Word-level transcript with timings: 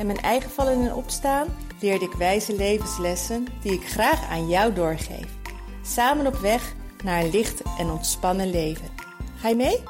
en 0.00 0.06
mijn 0.06 0.18
eigen 0.18 0.50
vallen 0.50 0.72
en 0.72 0.94
opstaan 0.94 1.46
leerde 1.80 2.04
ik 2.04 2.12
wijze 2.12 2.56
levenslessen 2.56 3.46
die 3.62 3.72
ik 3.72 3.88
graag 3.88 4.28
aan 4.28 4.48
jou 4.48 4.72
doorgeef. 4.72 5.36
Samen 5.82 6.26
op 6.26 6.34
weg 6.34 6.74
naar 7.04 7.22
een 7.22 7.30
licht 7.30 7.62
en 7.78 7.90
ontspannen 7.90 8.50
leven. 8.50 8.88
Ga 9.36 9.48
je 9.48 9.56
mee? 9.56 9.82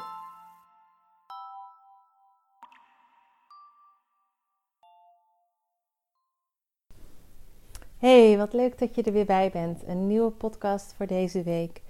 Hey, 7.97 8.37
wat 8.37 8.53
leuk 8.53 8.79
dat 8.79 8.95
je 8.95 9.03
er 9.03 9.13
weer 9.13 9.25
bij 9.25 9.49
bent. 9.51 9.83
Een 9.87 10.07
nieuwe 10.07 10.31
podcast 10.31 10.93
voor 10.97 11.07
deze 11.07 11.43
week. 11.43 11.81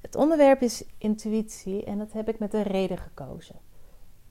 Het 0.00 0.14
onderwerp 0.14 0.60
is 0.60 0.84
intuïtie 0.98 1.84
en 1.84 1.98
dat 1.98 2.12
heb 2.12 2.28
ik 2.28 2.38
met 2.38 2.54
een 2.54 2.62
reden 2.62 2.98
gekozen. 2.98 3.71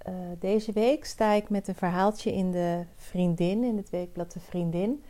Uh, 0.08 0.14
deze 0.40 0.72
week 0.72 1.06
sta 1.06 1.32
ik 1.32 1.50
met 1.50 1.68
een 1.68 1.76
verhaaltje 1.76 2.34
in 2.34 2.52
de 2.52 2.84
Vriendin, 2.96 3.64
in 3.64 3.78
het 3.78 3.90
weekblad 3.90 4.32
De 4.32 4.40
Vriendin. 4.40 5.04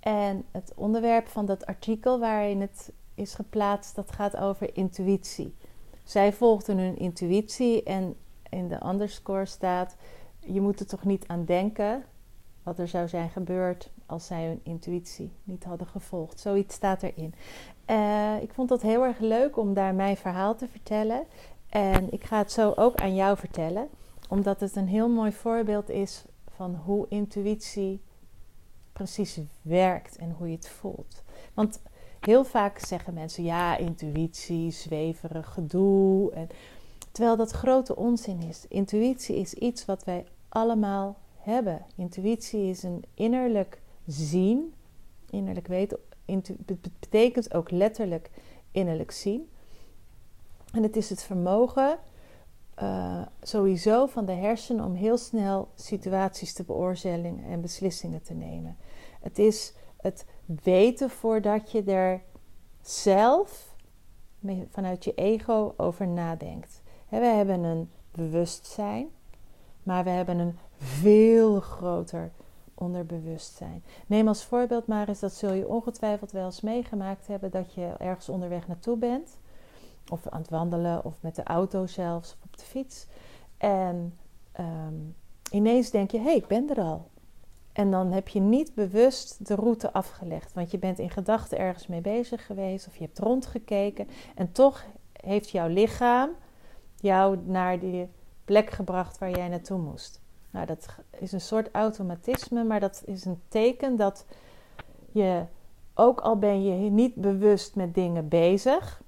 En 0.00 0.44
het 0.50 0.72
onderwerp 0.74 1.28
van 1.28 1.46
dat 1.46 1.66
artikel 1.66 2.18
waarin 2.18 2.60
het 2.60 2.92
is 3.14 3.34
geplaatst, 3.34 3.94
dat 3.94 4.12
gaat 4.12 4.36
over 4.36 4.76
intuïtie. 4.76 5.54
Zij 6.04 6.32
volgden 6.32 6.78
hun 6.78 6.98
intuïtie 6.98 7.82
en 7.82 8.16
in 8.50 8.68
de 8.68 8.86
underscore 8.86 9.46
staat: 9.46 9.96
Je 10.40 10.60
moet 10.60 10.80
er 10.80 10.86
toch 10.86 11.04
niet 11.04 11.26
aan 11.26 11.44
denken 11.44 12.04
wat 12.62 12.78
er 12.78 12.88
zou 12.88 13.08
zijn 13.08 13.30
gebeurd 13.30 13.90
als 14.06 14.26
zij 14.26 14.46
hun 14.46 14.60
intuïtie 14.62 15.32
niet 15.44 15.64
hadden 15.64 15.86
gevolgd. 15.86 16.40
Zoiets 16.40 16.74
staat 16.74 17.02
erin. 17.02 17.34
Uh, 17.90 18.42
ik 18.42 18.52
vond 18.52 18.68
dat 18.68 18.82
heel 18.82 19.04
erg 19.04 19.18
leuk 19.18 19.56
om 19.56 19.74
daar 19.74 19.94
mijn 19.94 20.16
verhaal 20.16 20.56
te 20.56 20.68
vertellen. 20.68 21.24
En 21.68 22.12
ik 22.12 22.24
ga 22.24 22.38
het 22.38 22.52
zo 22.52 22.72
ook 22.76 22.94
aan 22.94 23.14
jou 23.14 23.36
vertellen, 23.36 23.88
omdat 24.28 24.60
het 24.60 24.76
een 24.76 24.88
heel 24.88 25.08
mooi 25.08 25.32
voorbeeld 25.32 25.90
is 25.90 26.24
van 26.56 26.74
hoe 26.74 27.06
intuïtie 27.08 28.00
precies 28.92 29.40
werkt 29.62 30.16
en 30.16 30.34
hoe 30.38 30.48
je 30.48 30.56
het 30.56 30.68
voelt. 30.68 31.22
Want 31.54 31.80
heel 32.20 32.44
vaak 32.44 32.78
zeggen 32.78 33.14
mensen: 33.14 33.44
ja, 33.44 33.76
intuïtie, 33.76 34.70
zweverig 34.70 35.52
gedoe. 35.52 36.32
En, 36.32 36.48
terwijl 37.12 37.36
dat 37.36 37.50
grote 37.50 37.96
onzin 37.96 38.42
is. 38.42 38.64
Intuïtie 38.68 39.36
is 39.36 39.54
iets 39.54 39.84
wat 39.84 40.04
wij 40.04 40.26
allemaal 40.48 41.16
hebben. 41.36 41.86
Intuïtie 41.96 42.68
is 42.68 42.82
een 42.82 43.04
innerlijk 43.14 43.80
zien, 44.06 44.74
innerlijk 45.30 45.66
weten. 45.66 45.98
betekent 46.98 47.54
ook 47.54 47.70
letterlijk 47.70 48.30
innerlijk 48.70 49.10
zien. 49.10 49.48
En 50.72 50.82
het 50.82 50.96
is 50.96 51.10
het 51.10 51.22
vermogen 51.22 51.98
uh, 52.82 53.22
sowieso 53.42 54.06
van 54.06 54.24
de 54.24 54.32
hersenen 54.32 54.84
om 54.84 54.94
heel 54.94 55.16
snel 55.16 55.68
situaties 55.74 56.52
te 56.52 56.64
beoordelen 56.64 57.44
en 57.44 57.60
beslissingen 57.60 58.22
te 58.22 58.34
nemen. 58.34 58.76
Het 59.20 59.38
is 59.38 59.74
het 59.96 60.26
weten 60.62 61.10
voordat 61.10 61.70
je 61.70 61.82
er 61.82 62.22
zelf 62.80 63.74
vanuit 64.70 65.04
je 65.04 65.14
ego 65.14 65.74
over 65.76 66.08
nadenkt. 66.08 66.82
we 67.08 67.16
hebben 67.16 67.62
een 67.62 67.90
bewustzijn, 68.10 69.08
maar 69.82 70.04
we 70.04 70.10
hebben 70.10 70.38
een 70.38 70.58
veel 70.76 71.60
groter 71.60 72.30
onderbewustzijn. 72.74 73.84
Neem 74.06 74.28
als 74.28 74.44
voorbeeld 74.44 74.86
maar 74.86 75.08
eens, 75.08 75.20
dat 75.20 75.32
zul 75.32 75.52
je 75.52 75.68
ongetwijfeld 75.68 76.32
wel 76.32 76.44
eens 76.44 76.60
meegemaakt 76.60 77.26
hebben, 77.26 77.50
dat 77.50 77.74
je 77.74 77.94
ergens 77.98 78.28
onderweg 78.28 78.66
naartoe 78.66 78.96
bent. 78.96 79.38
Of 80.08 80.28
aan 80.28 80.40
het 80.40 80.50
wandelen, 80.50 81.04
of 81.04 81.22
met 81.22 81.34
de 81.34 81.42
auto 81.42 81.86
zelfs, 81.86 82.32
of 82.32 82.44
op 82.44 82.56
de 82.56 82.64
fiets. 82.64 83.06
En 83.56 84.18
um, 84.60 85.14
ineens 85.50 85.90
denk 85.90 86.10
je, 86.10 86.18
hé, 86.18 86.24
hey, 86.24 86.36
ik 86.36 86.46
ben 86.46 86.70
er 86.70 86.80
al. 86.80 87.08
En 87.72 87.90
dan 87.90 88.12
heb 88.12 88.28
je 88.28 88.40
niet 88.40 88.74
bewust 88.74 89.46
de 89.46 89.54
route 89.54 89.92
afgelegd. 89.92 90.52
Want 90.52 90.70
je 90.70 90.78
bent 90.78 90.98
in 90.98 91.10
gedachten 91.10 91.58
ergens 91.58 91.86
mee 91.86 92.00
bezig 92.00 92.46
geweest. 92.46 92.86
Of 92.86 92.96
je 92.96 93.04
hebt 93.04 93.18
rondgekeken. 93.18 94.08
En 94.34 94.52
toch 94.52 94.84
heeft 95.12 95.50
jouw 95.50 95.68
lichaam 95.68 96.30
jou 97.00 97.38
naar 97.44 97.78
die 97.78 98.08
plek 98.44 98.70
gebracht 98.70 99.18
waar 99.18 99.30
jij 99.30 99.48
naartoe 99.48 99.78
moest. 99.78 100.20
Nou, 100.50 100.66
dat 100.66 100.86
is 101.18 101.32
een 101.32 101.40
soort 101.40 101.68
automatisme, 101.72 102.64
maar 102.64 102.80
dat 102.80 103.02
is 103.04 103.24
een 103.24 103.40
teken 103.48 103.96
dat 103.96 104.26
je, 105.12 105.44
ook 105.94 106.20
al 106.20 106.38
ben 106.38 106.64
je 106.64 106.90
niet 106.90 107.14
bewust 107.14 107.74
met 107.74 107.94
dingen 107.94 108.28
bezig, 108.28 109.02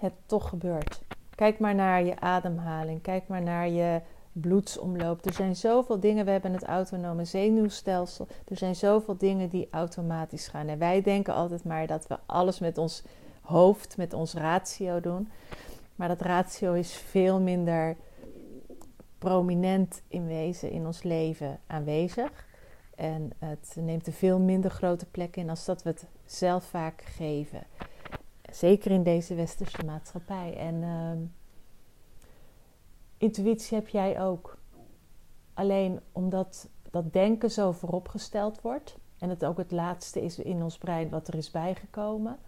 het 0.00 0.12
toch 0.26 0.48
gebeurt. 0.48 1.00
Kijk 1.34 1.58
maar 1.58 1.74
naar 1.74 2.04
je 2.04 2.20
ademhaling, 2.20 3.02
kijk 3.02 3.28
maar 3.28 3.42
naar 3.42 3.68
je 3.68 4.00
bloedsomloop. 4.32 5.26
Er 5.26 5.32
zijn 5.32 5.56
zoveel 5.56 6.00
dingen, 6.00 6.24
we 6.24 6.30
hebben 6.30 6.52
het 6.52 6.64
autonome 6.64 7.24
zenuwstelsel, 7.24 8.26
er 8.48 8.56
zijn 8.56 8.76
zoveel 8.76 9.16
dingen 9.16 9.48
die 9.48 9.68
automatisch 9.70 10.48
gaan. 10.48 10.68
En 10.68 10.78
wij 10.78 11.02
denken 11.02 11.34
altijd 11.34 11.64
maar 11.64 11.86
dat 11.86 12.06
we 12.06 12.18
alles 12.26 12.58
met 12.58 12.78
ons 12.78 13.02
hoofd, 13.40 13.96
met 13.96 14.12
ons 14.12 14.34
ratio 14.34 15.00
doen. 15.00 15.28
Maar 15.96 16.08
dat 16.08 16.20
ratio 16.20 16.72
is 16.72 16.92
veel 16.92 17.40
minder 17.40 17.96
prominent 19.18 20.02
in 20.08 20.26
wezen 20.26 20.70
in 20.70 20.86
ons 20.86 21.02
leven 21.02 21.58
aanwezig. 21.66 22.46
En 22.94 23.30
het 23.38 23.76
neemt 23.80 24.06
een 24.06 24.12
veel 24.12 24.38
minder 24.38 24.70
grote 24.70 25.06
plek 25.06 25.36
in 25.36 25.50
als 25.50 25.64
dat 25.64 25.82
we 25.82 25.88
het 25.90 26.06
zelf 26.24 26.64
vaak 26.64 27.02
geven. 27.02 27.62
Zeker 28.54 28.90
in 28.90 29.02
deze 29.02 29.34
westerse 29.34 29.84
maatschappij. 29.84 30.56
En 30.56 30.74
uh, 30.74 31.28
intuïtie 33.16 33.76
heb 33.76 33.88
jij 33.88 34.20
ook. 34.20 34.58
Alleen 35.54 36.00
omdat 36.12 36.68
dat 36.90 37.12
denken 37.12 37.50
zo 37.50 37.72
vooropgesteld 37.72 38.60
wordt. 38.60 38.96
En 39.18 39.28
het 39.28 39.44
ook 39.44 39.56
het 39.56 39.70
laatste 39.70 40.22
is 40.22 40.38
in 40.38 40.62
ons 40.62 40.78
brein 40.78 41.08
wat 41.08 41.28
er 41.28 41.34
is 41.34 41.50
bijgekomen. 41.50 42.38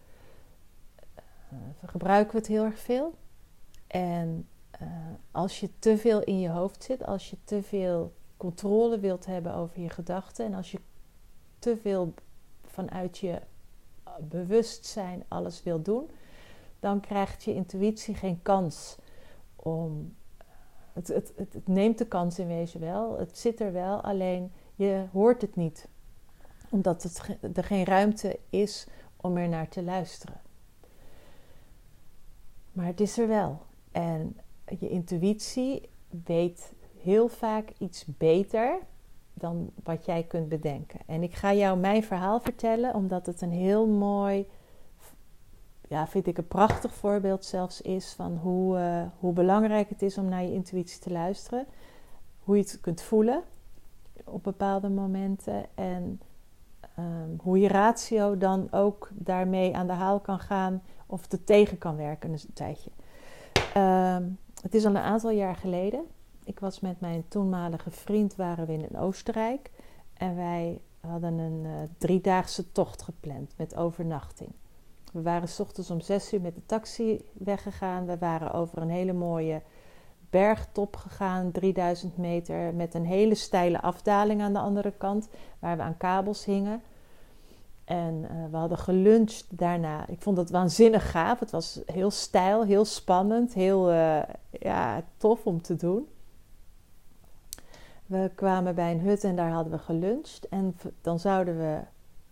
Uh, 1.52 1.58
gebruiken 1.84 2.32
we 2.32 2.38
het 2.38 2.46
heel 2.46 2.64
erg 2.64 2.78
veel. 2.78 3.14
En 3.86 4.48
uh, 4.82 4.88
als 5.30 5.60
je 5.60 5.78
te 5.78 5.98
veel 5.98 6.22
in 6.22 6.40
je 6.40 6.48
hoofd 6.48 6.82
zit, 6.82 7.06
als 7.06 7.30
je 7.30 7.36
te 7.44 7.62
veel 7.62 8.14
controle 8.36 8.98
wilt 8.98 9.26
hebben 9.26 9.54
over 9.54 9.80
je 9.80 9.90
gedachten 9.90 10.46
en 10.46 10.54
als 10.54 10.70
je 10.70 10.80
te 11.58 11.76
veel 11.76 12.14
vanuit 12.64 13.18
je 13.18 13.40
bewustzijn 14.20 15.24
alles 15.28 15.62
wilt 15.62 15.84
doen, 15.84 16.10
dan 16.80 17.00
krijgt 17.00 17.44
je 17.44 17.54
intuïtie 17.54 18.14
geen 18.14 18.42
kans 18.42 18.96
om. 19.56 20.14
Het, 20.92 21.08
het, 21.08 21.32
het, 21.36 21.68
neemt 21.68 21.98
de 21.98 22.06
kans 22.06 22.38
in 22.38 22.46
wezen 22.46 22.80
wel, 22.80 23.18
het 23.18 23.38
zit 23.38 23.60
er 23.60 23.72
wel, 23.72 24.00
alleen 24.00 24.52
je 24.74 25.04
hoort 25.12 25.40
het 25.40 25.56
niet, 25.56 25.88
omdat 26.70 27.22
er 27.54 27.64
geen 27.64 27.84
ruimte 27.84 28.38
is 28.50 28.86
om 29.16 29.36
er 29.36 29.48
naar 29.48 29.68
te 29.68 29.82
luisteren. 29.82 30.40
Maar 32.72 32.86
het 32.86 33.00
is 33.00 33.18
er 33.18 33.28
wel. 33.28 33.62
En 33.92 34.36
je 34.78 34.88
intuïtie 34.88 35.88
weet 36.24 36.72
heel 37.02 37.28
vaak 37.28 37.72
iets 37.78 38.04
beter 38.06 38.78
dan 39.38 39.70
wat 39.84 40.04
jij 40.04 40.22
kunt 40.22 40.48
bedenken. 40.48 41.00
En 41.06 41.22
ik 41.22 41.34
ga 41.34 41.52
jou 41.54 41.78
mijn 41.78 42.02
verhaal 42.02 42.40
vertellen, 42.40 42.94
omdat 42.94 43.26
het 43.26 43.40
een 43.40 43.52
heel 43.52 43.86
mooi, 43.86 44.46
ja, 45.88 46.06
vind 46.06 46.26
ik 46.26 46.38
een 46.38 46.48
prachtig 46.48 46.94
voorbeeld 46.94 47.44
zelfs 47.44 47.80
is 47.80 48.12
van 48.12 48.36
hoe, 48.36 48.78
uh, 48.78 49.02
hoe 49.18 49.32
belangrijk 49.32 49.88
het 49.88 50.02
is 50.02 50.18
om 50.18 50.28
naar 50.28 50.42
je 50.42 50.52
intuïtie 50.52 51.00
te 51.00 51.10
luisteren. 51.10 51.66
Hoe 52.38 52.56
je 52.56 52.62
het 52.62 52.80
kunt 52.80 53.02
voelen 53.02 53.42
op 54.24 54.42
bepaalde 54.42 54.88
momenten 54.88 55.64
en 55.74 56.20
um, 56.98 57.38
hoe 57.42 57.58
je 57.58 57.68
ratio 57.68 58.38
dan 58.38 58.68
ook 58.70 59.08
daarmee 59.12 59.76
aan 59.76 59.86
de 59.86 59.92
haal 59.92 60.20
kan 60.20 60.38
gaan 60.38 60.82
of 61.06 61.32
er 61.32 61.44
tegen 61.44 61.78
kan 61.78 61.96
werken 61.96 62.32
een 62.32 62.40
tijdje. 62.54 62.90
Um, 63.76 64.38
het 64.62 64.74
is 64.74 64.84
al 64.84 64.90
een 64.90 64.96
aantal 64.96 65.30
jaar 65.30 65.56
geleden. 65.56 66.04
Ik 66.46 66.60
was 66.60 66.80
met 66.80 67.00
mijn 67.00 67.24
toenmalige 67.28 67.90
vriend, 67.90 68.36
waren 68.36 68.66
we 68.66 68.72
in 68.72 68.98
Oostenrijk. 68.98 69.70
En 70.14 70.36
wij 70.36 70.80
hadden 71.00 71.38
een 71.38 71.64
uh, 71.64 71.72
driedaagse 71.98 72.72
tocht 72.72 73.02
gepland 73.02 73.52
met 73.56 73.76
overnachting. 73.76 74.50
We 75.12 75.22
waren 75.22 75.48
s 75.48 75.60
ochtends 75.60 75.90
om 75.90 76.00
zes 76.00 76.32
uur 76.32 76.40
met 76.40 76.54
de 76.54 76.66
taxi 76.66 77.24
weggegaan. 77.32 78.06
We 78.06 78.18
waren 78.18 78.52
over 78.52 78.82
een 78.82 78.90
hele 78.90 79.12
mooie 79.12 79.62
bergtop 80.30 80.96
gegaan, 80.96 81.52
3000 81.52 82.16
meter, 82.16 82.74
met 82.74 82.94
een 82.94 83.06
hele 83.06 83.34
steile 83.34 83.80
afdaling 83.80 84.42
aan 84.42 84.52
de 84.52 84.58
andere 84.58 84.92
kant, 84.98 85.28
waar 85.58 85.76
we 85.76 85.82
aan 85.82 85.96
kabels 85.96 86.44
hingen. 86.44 86.82
En 87.84 88.14
uh, 88.14 88.50
we 88.50 88.56
hadden 88.56 88.78
geluncht 88.78 89.58
daarna. 89.58 90.06
Ik 90.08 90.22
vond 90.22 90.36
het 90.36 90.50
waanzinnig 90.50 91.10
gaaf. 91.10 91.38
Het 91.40 91.50
was 91.50 91.80
heel 91.86 92.10
stijl, 92.10 92.64
heel 92.64 92.84
spannend, 92.84 93.54
heel 93.54 93.92
uh, 93.92 94.22
ja, 94.50 95.02
tof 95.16 95.46
om 95.46 95.62
te 95.62 95.76
doen. 95.76 96.08
We 98.06 98.30
kwamen 98.34 98.74
bij 98.74 98.92
een 98.92 99.00
hut 99.00 99.24
en 99.24 99.36
daar 99.36 99.50
hadden 99.50 99.72
we 99.72 99.78
geluncht. 99.78 100.48
En 100.48 100.76
dan 101.00 101.18
zouden 101.18 101.58
we 101.58 101.80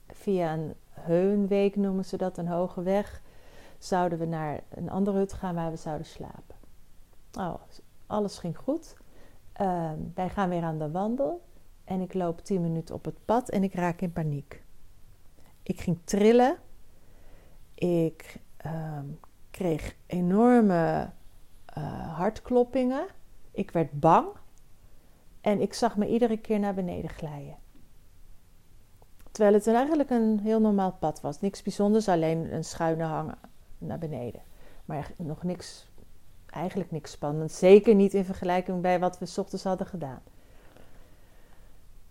via 0.08 0.52
een 0.52 0.74
heunweek, 0.90 1.76
noemen 1.76 2.04
ze 2.04 2.16
dat, 2.16 2.38
een 2.38 2.48
hoge 2.48 2.82
weg, 2.82 3.22
zouden 3.78 4.18
we 4.18 4.24
naar 4.24 4.60
een 4.68 4.90
andere 4.90 5.18
hut 5.18 5.32
gaan 5.32 5.54
waar 5.54 5.70
we 5.70 5.76
zouden 5.76 6.06
slapen. 6.06 6.56
Oh, 7.38 7.54
alles 8.06 8.38
ging 8.38 8.58
goed. 8.58 8.96
Uh, 9.60 9.90
wij 10.14 10.28
gaan 10.28 10.48
weer 10.48 10.62
aan 10.62 10.78
de 10.78 10.90
wandel 10.90 11.42
en 11.84 12.00
ik 12.00 12.14
loop 12.14 12.40
10 12.40 12.60
minuten 12.60 12.94
op 12.94 13.04
het 13.04 13.24
pad 13.24 13.50
en 13.50 13.62
ik 13.62 13.74
raak 13.74 14.00
in 14.00 14.12
paniek. 14.12 14.62
Ik 15.62 15.80
ging 15.80 15.98
trillen. 16.04 16.56
Ik 17.74 18.36
uh, 18.66 18.98
kreeg 19.50 19.96
enorme 20.06 21.10
uh, 21.78 22.16
hartkloppingen. 22.16 23.06
Ik 23.50 23.70
werd 23.70 24.00
bang. 24.00 24.26
En 25.44 25.60
ik 25.60 25.74
zag 25.74 25.96
me 25.96 26.08
iedere 26.08 26.36
keer 26.36 26.58
naar 26.58 26.74
beneden 26.74 27.10
glijden. 27.10 27.56
Terwijl 29.30 29.54
het 29.54 29.66
eigenlijk 29.66 30.10
een 30.10 30.40
heel 30.42 30.60
normaal 30.60 30.92
pad 30.92 31.20
was. 31.20 31.40
Niks 31.40 31.62
bijzonders, 31.62 32.08
alleen 32.08 32.54
een 32.54 32.64
schuine 32.64 33.04
hang 33.04 33.34
naar 33.78 33.98
beneden. 33.98 34.42
Maar 34.84 35.10
nog 35.16 35.42
niks, 35.42 35.90
eigenlijk 36.46 36.90
niks 36.90 37.10
spannends. 37.10 37.58
Zeker 37.58 37.94
niet 37.94 38.14
in 38.14 38.24
vergelijking 38.24 38.80
bij 38.80 38.98
wat 39.00 39.18
we 39.18 39.26
s 39.26 39.38
ochtends 39.38 39.64
hadden 39.64 39.86
gedaan. 39.86 40.22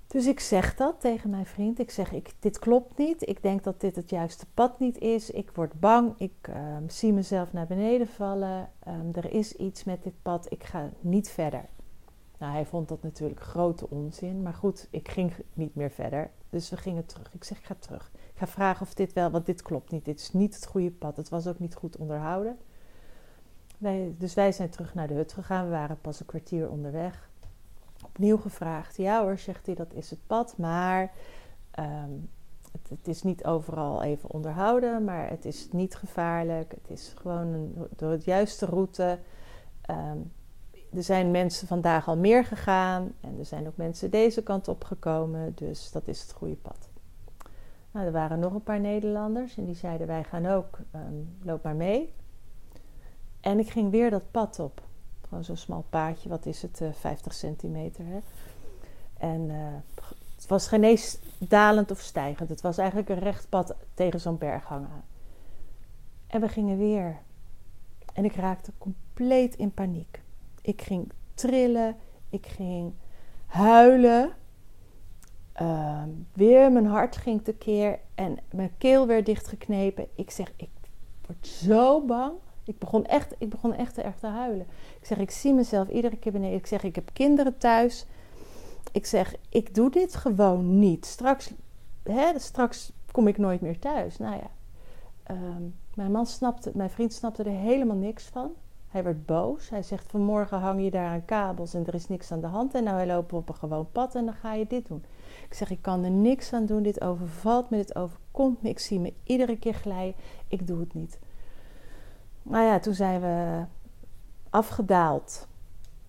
Dus 0.08 0.26
ik 0.26 0.40
zeg 0.40 0.76
dat 0.76 0.96
tegen 1.00 1.30
mijn 1.30 1.46
vriend. 1.46 1.80
Ik 1.80 1.92
zeg, 1.92 2.12
ik, 2.12 2.34
dit 2.40 2.60
klopt 2.60 2.98
niet. 2.98 3.28
Ik 3.28 3.42
denk 3.42 3.64
dat 3.64 3.82
dit 3.82 3.96
het 3.96 4.10
juiste 4.10 4.46
pad 4.54 4.80
niet 4.80 4.98
is. 4.98 5.30
Ik 5.30 5.52
word 5.54 5.80
bang. 5.80 6.14
Ik 6.18 6.34
ehm, 6.42 6.88
zie 6.88 7.14
mezelf 7.14 7.54
naar 7.54 7.68
beneden 7.68 8.08
vallen. 8.08 8.70
Um, 8.88 9.10
er 9.14 9.34
is 9.34 9.56
iets 9.56 9.84
met 9.84 10.04
dit 10.04 10.22
pad. 10.22 10.52
Ik 10.52 10.64
ga 10.64 10.90
niet 11.00 11.30
verder. 11.30 11.66
Nou, 12.44 12.56
hij 12.56 12.66
vond 12.66 12.88
dat 12.88 13.04
natuurlijk 13.04 13.42
grote 13.42 13.90
onzin. 13.90 14.42
Maar 14.42 14.54
goed, 14.54 14.88
ik 14.90 15.10
ging 15.10 15.34
niet 15.54 15.76
meer 15.76 15.92
verder. 15.92 16.30
Dus 16.50 16.70
we 16.70 16.78
gingen 16.78 17.06
terug. 17.06 17.34
Ik 17.34 17.44
zeg, 17.44 17.58
ik 17.58 17.66
ga 17.66 17.76
terug. 17.80 18.12
Ik 18.14 18.38
ga 18.38 18.48
vragen 18.48 18.86
of 18.86 18.94
dit 18.94 19.14
wel, 19.14 19.30
want 19.30 19.46
dit 19.46 19.62
klopt 19.62 19.92
niet. 19.92 20.06
Dit 20.06 20.20
is 20.20 20.32
niet 20.32 20.56
het 20.56 20.66
goede 20.66 20.92
pad. 20.92 21.18
Het 21.18 21.30
was 21.30 21.48
ook 21.48 21.60
niet 21.60 21.76
goed 21.76 21.98
onderhouden. 21.98 22.58
Wij, 23.78 24.16
dus 24.18 24.34
wij 24.34 24.52
zijn 24.52 24.70
terug 24.70 24.94
naar 24.94 25.08
de 25.08 25.14
hut 25.14 25.34
gegaan. 25.34 25.66
We 25.66 25.72
waren 25.72 26.02
pas 26.02 26.20
een 26.20 26.26
kwartier 26.26 26.70
onderweg. 26.70 27.30
Opnieuw 28.06 28.38
gevraagd. 28.38 28.98
Ja 28.98 29.22
hoor, 29.22 29.38
zegt 29.38 29.66
hij, 29.66 29.76
dat 29.76 29.94
is 29.94 30.10
het 30.10 30.28
pad. 30.28 30.58
Maar 30.58 31.12
het, 32.72 32.90
het, 32.90 33.08
is 33.08 33.24
niet 33.24 33.46
overal 33.46 34.04
even 34.04 34.30
onderhouden. 34.30 35.04
Maar 35.04 35.30
het 35.30 35.46
is 35.46 35.68
niet 35.72 35.96
gevaarlijk. 35.96 36.72
Het 36.72 36.90
is 36.90 37.14
gewoon 37.16 37.48
een, 37.48 37.88
door 37.96 38.12
het 38.12 38.24
juiste 38.24 38.66
route. 38.66 39.20
Um, 39.90 40.32
er 40.96 41.04
zijn 41.04 41.32
mensen 41.32 41.68
vandaag 41.68 42.08
al 42.08 42.18
meer 42.18 42.46
gegaan 42.46 43.12
en 43.22 43.36
er 43.40 43.46
zijn 43.46 43.68
ook 43.68 43.78
mensen 43.78 44.12
deze 44.12 44.44
kant 44.44 44.68
op 44.68 44.84
gekomen, 44.84 45.54
dus 45.56 45.92
dat 45.92 46.08
is 46.08 46.22
het 46.22 46.32
goede 46.32 46.56
pad. 46.56 46.90
Nou, 47.92 48.06
er 48.06 48.12
waren 48.12 48.40
nog 48.40 48.54
een 48.54 48.64
paar 48.64 48.80
Nederlanders 48.80 49.58
en 49.58 49.66
die 49.66 49.76
zeiden: 49.76 50.08
Wij 50.08 50.24
gaan 50.24 50.46
ook, 50.46 50.80
um, 50.96 51.38
loop 51.42 51.64
maar 51.64 51.76
mee. 51.76 52.14
En 53.40 53.60
ik 53.60 53.70
ging 53.70 53.92
weer 53.92 54.10
dat 54.10 54.32
pad 54.32 54.60
op. 54.60 54.82
Gewoon 55.28 55.44
zo'n 55.44 55.58
smal 55.58 55.86
paadje, 55.90 56.30
wat 56.30 56.46
is 56.46 56.62
het, 56.62 56.82
uh, 56.82 56.90
50 56.92 57.34
centimeter. 57.34 58.06
Hè? 58.06 58.20
En 59.18 59.42
uh, 59.42 59.56
het 60.36 60.48
was 60.48 60.68
geen 60.68 60.84
eens 60.84 61.18
dalend 61.38 61.92
of 61.92 62.00
stijgend. 62.00 62.50
Het 62.50 62.62
was 62.62 62.78
eigenlijk 62.78 63.10
een 63.10 63.20
recht 63.20 63.50
pad 63.50 63.76
tegen 63.94 64.20
zo'n 64.20 64.38
berghang 64.38 64.86
aan. 64.86 65.04
En 66.28 66.42
we 66.42 66.48
gingen 66.48 66.78
weer. 66.78 67.18
En 68.14 68.26
ik 68.26 68.36
raakte 68.36 68.72
compleet 68.78 69.56
in 69.56 69.72
paniek. 69.72 70.23
Ik 70.64 70.82
ging 70.82 71.12
trillen, 71.34 71.96
ik 72.30 72.46
ging 72.46 72.94
huilen. 73.46 74.34
Uh, 75.62 76.04
weer 76.34 76.72
mijn 76.72 76.86
hart 76.86 77.18
ging 77.18 77.44
tekeer 77.44 78.00
en 78.16 78.38
mijn 78.52 78.72
keel 78.78 79.08
werd 79.08 79.26
dichtgeknepen. 79.26 80.08
Ik 80.16 80.32
zeg, 80.32 80.52
ik 80.56 80.70
word 81.26 81.48
zo 81.48 82.02
bang. 82.06 82.34
Ik 82.66 82.80
begon 82.80 83.06
echt, 83.06 83.36
ik 83.38 83.50
begon 83.50 83.74
echt 83.74 83.98
erg 83.98 84.16
te 84.16 84.28
huilen. 84.28 84.66
Ik 85.00 85.06
zeg, 85.06 85.18
ik 85.18 85.32
zie 85.32 85.54
mezelf 85.54 85.88
iedere 85.88 86.18
keer 86.18 86.32
beneden. 86.32 86.58
Ik 86.58 86.68
zeg, 86.68 86.84
ik 86.84 86.96
heb 86.96 87.10
kinderen 87.14 87.58
thuis. 87.58 88.06
Ik 88.92 89.06
zeg, 89.06 89.36
ik 89.50 89.76
doe 89.76 89.90
dit 89.90 90.16
gewoon 90.16 90.80
niet. 90.80 91.06
Straks, 91.06 91.52
hè, 92.04 92.40
straks 92.40 92.92
kom 93.12 93.28
ik 93.28 93.38
nooit 93.38 93.62
meer 93.62 93.80
thuis. 93.80 94.18
Nou 94.18 94.36
ja, 94.36 94.50
um, 95.36 95.76
mijn 95.94 96.12
man 96.12 96.26
snapte, 96.26 96.72
mijn 96.74 96.90
vriend 96.90 97.14
snapte 97.14 97.44
er 97.44 97.52
helemaal 97.52 97.96
niks 97.96 98.24
van. 98.24 98.52
Hij 98.94 99.04
werd 99.04 99.26
boos. 99.26 99.70
Hij 99.70 99.84
zegt: 99.84 100.06
Vanmorgen 100.08 100.60
hang 100.60 100.84
je 100.84 100.92
daar 100.92 101.10
aan 101.10 101.26
kabels 101.26 101.74
en 101.74 101.86
er 101.86 101.94
is 101.94 102.08
niks 102.08 102.32
aan 102.32 102.42
de 102.42 102.48
hand. 102.48 102.74
En 102.74 102.84
nou, 102.84 103.06
lopen 103.06 103.38
op 103.38 103.50
een 103.50 103.56
gewoon 103.56 103.92
pad 103.92 104.16
en 104.16 104.26
dan 104.26 104.34
ga 104.34 104.54
je 104.54 104.68
dit 104.68 104.88
doen. 104.88 105.04
Ik 105.48 105.54
zeg: 105.54 105.72
Ik 105.72 105.82
kan 105.82 106.04
er 106.04 106.12
niks 106.12 106.54
aan 106.54 106.66
doen. 106.66 106.84
Dit 106.84 107.02
overvalt 107.02 107.70
me, 107.70 107.78
dit 107.78 107.96
overkomt 107.96 108.62
me. 108.62 108.70
Ik 108.70 108.80
zie 108.80 109.00
me 109.00 109.14
iedere 109.24 109.58
keer 109.58 109.74
glijden. 109.74 110.16
Ik 110.48 110.68
doe 110.68 110.80
het 110.80 110.94
niet. 110.94 111.20
Nou 112.42 112.66
ja, 112.66 112.80
toen 112.80 112.94
zijn 112.94 113.22
we 113.22 113.64
afgedaald. 114.50 115.48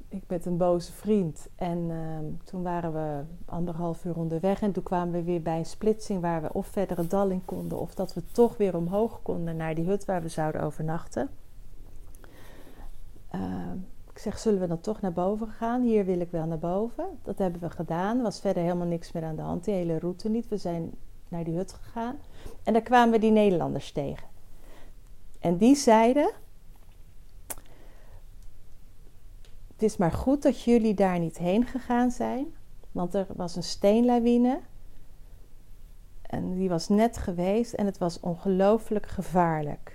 Ik 0.08 0.22
met 0.26 0.46
een 0.46 0.56
boze 0.56 0.92
vriend. 0.92 1.48
En 1.56 1.78
uh, 1.78 2.18
toen 2.44 2.62
waren 2.62 2.92
we 2.92 3.22
anderhalf 3.44 4.04
uur 4.04 4.16
onderweg. 4.16 4.60
En 4.60 4.72
toen 4.72 4.82
kwamen 4.82 5.12
we 5.12 5.22
weer 5.22 5.42
bij 5.42 5.58
een 5.58 5.66
splitsing 5.66 6.20
waar 6.20 6.42
we 6.42 6.52
of 6.52 6.66
verder 6.66 6.96
het 6.96 7.10
dal 7.10 7.28
in 7.28 7.44
konden. 7.44 7.78
Of 7.78 7.94
dat 7.94 8.14
we 8.14 8.22
toch 8.32 8.56
weer 8.56 8.76
omhoog 8.76 9.22
konden 9.22 9.56
naar 9.56 9.74
die 9.74 9.84
hut 9.84 10.04
waar 10.04 10.22
we 10.22 10.28
zouden 10.28 10.62
overnachten. 10.62 11.30
Zeg, 14.24 14.38
zullen 14.38 14.60
we 14.60 14.66
dan 14.66 14.80
toch 14.80 15.00
naar 15.00 15.12
boven 15.12 15.48
gaan? 15.48 15.82
Hier 15.82 16.04
wil 16.04 16.20
ik 16.20 16.30
wel 16.30 16.46
naar 16.46 16.58
boven. 16.58 17.04
Dat 17.22 17.38
hebben 17.38 17.60
we 17.60 17.70
gedaan. 17.70 18.22
Was 18.22 18.40
verder 18.40 18.62
helemaal 18.62 18.86
niks 18.86 19.12
meer 19.12 19.24
aan 19.24 19.36
de 19.36 19.42
hand, 19.42 19.64
die 19.64 19.74
hele 19.74 19.98
route 19.98 20.28
niet. 20.28 20.48
We 20.48 20.56
zijn 20.56 20.92
naar 21.28 21.44
die 21.44 21.56
hut 21.56 21.72
gegaan. 21.72 22.18
En 22.62 22.72
daar 22.72 22.82
kwamen 22.82 23.12
we 23.12 23.18
die 23.18 23.30
Nederlanders 23.30 23.92
tegen. 23.92 24.28
En 25.38 25.56
die 25.56 25.74
zeiden: 25.74 26.30
Het 29.72 29.82
is 29.82 29.96
maar 29.96 30.12
goed 30.12 30.42
dat 30.42 30.62
jullie 30.62 30.94
daar 30.94 31.18
niet 31.18 31.38
heen 31.38 31.66
gegaan 31.66 32.10
zijn, 32.10 32.46
want 32.92 33.14
er 33.14 33.26
was 33.36 33.56
een 33.56 33.62
steenlawine. 33.62 34.60
En 36.22 36.54
die 36.54 36.68
was 36.68 36.88
net 36.88 37.16
geweest 37.16 37.72
en 37.72 37.86
het 37.86 37.98
was 37.98 38.20
ongelooflijk 38.20 39.06
gevaarlijk. 39.06 39.93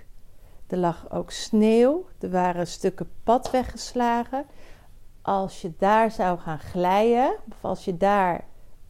Er 0.70 0.76
lag 0.76 1.10
ook 1.10 1.30
sneeuw. 1.30 2.06
Er 2.18 2.30
waren 2.30 2.66
stukken 2.66 3.10
pad 3.24 3.50
weggeslagen. 3.50 4.46
Als 5.22 5.62
je 5.62 5.72
daar 5.78 6.10
zou 6.10 6.38
gaan 6.38 6.58
glijden, 6.58 7.36
of 7.50 7.64
als 7.64 7.84
je 7.84 7.96
daar 7.96 8.44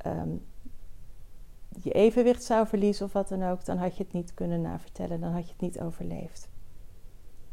um, 0.06 0.46
je 1.82 1.92
evenwicht 1.92 2.42
zou 2.42 2.66
verliezen 2.66 3.06
of 3.06 3.12
wat 3.12 3.28
dan 3.28 3.42
ook, 3.42 3.64
dan 3.64 3.78
had 3.78 3.96
je 3.96 4.02
het 4.02 4.12
niet 4.12 4.34
kunnen 4.34 4.60
navertellen. 4.60 5.20
Dan 5.20 5.32
had 5.32 5.46
je 5.46 5.52
het 5.52 5.60
niet 5.60 5.80
overleefd. 5.80 6.48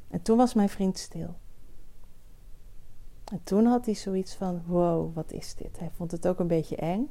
En 0.07 0.21
toen 0.21 0.37
was 0.37 0.53
mijn 0.53 0.69
vriend 0.69 0.97
stil. 0.97 1.35
En 3.31 3.43
toen 3.43 3.65
had 3.65 3.85
hij 3.85 3.95
zoiets 3.95 4.35
van: 4.35 4.63
wow, 4.65 5.15
wat 5.15 5.31
is 5.31 5.55
dit? 5.55 5.79
Hij 5.79 5.91
vond 5.95 6.11
het 6.11 6.27
ook 6.27 6.39
een 6.39 6.47
beetje 6.47 6.75
eng. 6.75 7.09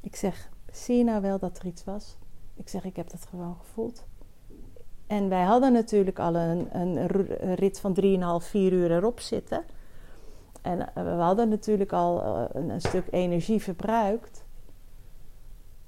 Ik 0.00 0.16
zeg: 0.16 0.50
zie 0.72 0.96
je 0.96 1.04
nou 1.04 1.22
wel 1.22 1.38
dat 1.38 1.58
er 1.58 1.66
iets 1.66 1.84
was? 1.84 2.16
Ik 2.54 2.68
zeg: 2.68 2.84
ik 2.84 2.96
heb 2.96 3.10
dat 3.10 3.26
gewoon 3.26 3.56
gevoeld. 3.56 4.04
En 5.06 5.28
wij 5.28 5.42
hadden 5.42 5.72
natuurlijk 5.72 6.18
al 6.18 6.34
een, 6.34 6.68
een 6.80 7.06
rit 7.54 7.80
van 7.80 7.96
3,5, 8.40 8.46
4 8.46 8.72
uur 8.72 8.90
erop 8.90 9.20
zitten. 9.20 9.64
En 10.66 10.94
eh, 10.94 11.04
we 11.04 11.22
hadden 11.22 11.48
natuurlijk 11.48 11.92
al 11.92 12.22
eh, 12.22 12.44
een, 12.52 12.80
stuk 12.80 13.06
energie 13.10 13.62
verbruikt. 13.62 14.44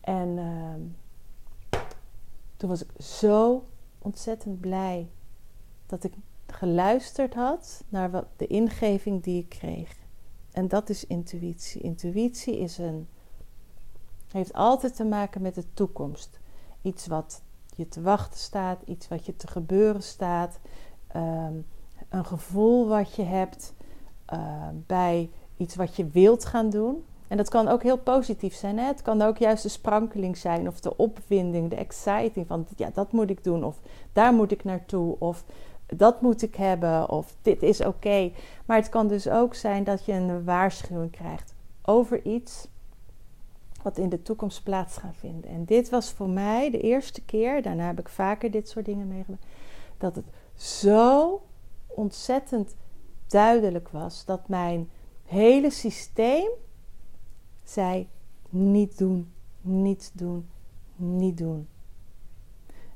En 0.00 0.28
uh, 0.28 1.80
toen 2.56 2.68
was 2.68 2.82
ik 2.82 2.90
zo 3.02 3.64
ontzettend 3.98 4.60
blij 4.60 5.08
dat 5.86 6.04
ik 6.04 6.12
geluisterd 6.46 7.34
had 7.34 7.84
naar 7.88 8.10
wat, 8.10 8.26
de 8.36 8.46
ingeving 8.46 9.22
die 9.22 9.42
ik 9.42 9.48
kreeg. 9.48 9.96
En 10.52 10.68
dat 10.68 10.88
is 10.88 11.06
intuïtie. 11.06 11.80
Intuïtie 11.80 12.58
is 12.58 12.78
een, 12.78 13.08
heeft 14.32 14.52
altijd 14.52 14.96
te 14.96 15.04
maken 15.04 15.42
met 15.42 15.54
de 15.54 15.72
toekomst. 15.74 16.40
Iets 16.82 17.06
wat 17.06 17.42
je 17.78 17.88
te 17.88 18.02
wachten 18.02 18.40
staat, 18.40 18.82
iets 18.84 19.08
wat 19.08 19.26
je 19.26 19.36
te 19.36 19.46
gebeuren 19.46 20.02
staat, 20.02 20.58
ehm, 21.06 21.52
een 22.08 22.24
gevoel 22.24 22.88
wat 22.88 23.14
je 23.14 23.22
hebt 23.22 23.74
ehm, 24.24 24.74
bij 24.86 25.30
iets 25.56 25.74
wat 25.74 25.96
je 25.96 26.06
wilt 26.06 26.44
gaan 26.44 26.70
doen. 26.70 27.04
En 27.28 27.36
dat 27.36 27.48
kan 27.48 27.68
ook 27.68 27.82
heel 27.82 27.98
positief 27.98 28.54
zijn. 28.54 28.78
Hè? 28.78 28.84
Het 28.84 29.02
kan 29.02 29.22
ook 29.22 29.36
juist 29.36 29.62
de 29.62 29.68
sprankeling 29.68 30.36
zijn 30.36 30.68
of 30.68 30.80
de 30.80 30.96
opwinding, 30.96 31.70
de 31.70 31.76
exciting 31.76 32.46
van 32.46 32.66
ja, 32.76 32.90
dat 32.94 33.12
moet 33.12 33.30
ik 33.30 33.44
doen 33.44 33.64
of 33.64 33.80
daar 34.12 34.32
moet 34.32 34.52
ik 34.52 34.64
naartoe 34.64 35.16
of 35.18 35.44
dat 35.86 36.20
moet 36.20 36.42
ik 36.42 36.54
hebben 36.54 37.10
of 37.10 37.34
dit 37.42 37.62
is 37.62 37.84
oké. 37.84 38.30
Maar 38.66 38.76
het 38.76 38.88
kan 38.88 39.08
dus 39.08 39.28
ook 39.28 39.54
zijn 39.54 39.84
dat 39.84 40.04
je 40.04 40.12
een 40.12 40.44
waarschuwing 40.44 41.10
krijgt 41.10 41.54
over 41.82 42.24
iets 42.24 42.68
wat 43.88 43.98
in 43.98 44.08
de 44.08 44.22
toekomst 44.22 44.62
plaats 44.62 44.96
gaat 44.96 45.16
vinden. 45.16 45.50
En 45.50 45.64
dit 45.64 45.90
was 45.90 46.10
voor 46.10 46.28
mij 46.28 46.70
de 46.70 46.80
eerste 46.80 47.20
keer, 47.24 47.62
daarna 47.62 47.86
heb 47.86 47.98
ik 47.98 48.08
vaker 48.08 48.50
dit 48.50 48.68
soort 48.68 48.84
dingen 48.84 49.08
meegemaakt, 49.08 49.46
dat 49.98 50.14
het 50.14 50.24
zo 50.54 51.42
ontzettend 51.86 52.76
duidelijk 53.26 53.88
was 53.88 54.24
dat 54.24 54.48
mijn 54.48 54.90
hele 55.24 55.70
systeem 55.70 56.50
zei: 57.64 58.08
niet 58.48 58.98
doen, 58.98 59.32
niet 59.60 60.10
doen, 60.14 60.48
niet 60.96 61.38
doen. 61.38 61.68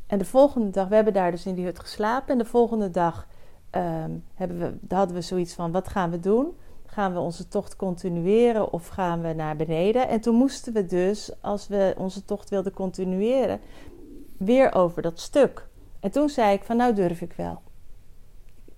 En 0.07 0.19
de 0.19 0.25
volgende 0.25 0.71
dag, 0.71 0.89
we 0.89 0.95
hebben 0.95 1.13
daar 1.13 1.31
dus 1.31 1.47
in 1.47 1.55
die 1.55 1.65
hut 1.65 1.79
geslapen. 1.79 2.33
En 2.33 2.39
de 2.39 2.45
volgende 2.45 2.91
dag 2.91 3.27
um, 3.71 4.25
hebben 4.35 4.59
we, 4.59 4.95
hadden 4.95 5.17
we 5.17 5.23
zoiets 5.23 5.55
van: 5.55 5.73
wat 5.73 5.89
gaan 5.89 6.11
we 6.11 6.21
doen? 6.21 6.57
Gaan 6.93 7.13
we 7.13 7.19
onze 7.19 7.49
tocht 7.49 7.77
continueren 7.77 8.73
of 8.73 8.89
gaan 8.89 9.23
we 9.23 9.33
naar 9.33 9.57
beneden? 9.57 10.09
En 10.09 10.21
toen 10.21 10.35
moesten 10.35 10.73
we 10.73 10.87
dus, 10.87 11.33
als 11.41 11.69
we 11.69 11.95
onze 11.99 12.25
tocht 12.25 12.51
wilden 12.51 12.73
continueren, 12.73 13.61
weer 14.39 14.75
over 14.75 15.03
dat 15.03 15.21
stuk. 15.21 15.69
En 16.01 16.11
toen 16.11 16.29
zei 16.29 16.55
ik: 16.55 16.65
van 16.65 16.77
nou 16.77 16.95
durf 16.95 17.21
ik 17.21 17.33
wel. 17.33 17.61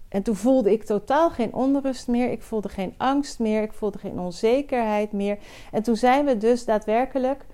En 0.08 0.22
toen 0.22 0.36
voelde 0.36 0.72
ik 0.72 0.84
totaal 0.84 1.30
geen 1.30 1.54
onrust 1.54 2.08
meer. 2.08 2.30
Ik 2.30 2.42
voelde 2.42 2.68
geen 2.68 2.94
angst 2.96 3.38
meer. 3.38 3.62
Ik 3.62 3.72
voelde 3.72 3.98
geen 3.98 4.18
onzekerheid 4.18 5.12
meer. 5.12 5.38
En 5.72 5.82
toen 5.82 5.96
zijn 5.96 6.24
we 6.24 6.36
dus 6.36 6.64
daadwerkelijk 6.64 7.46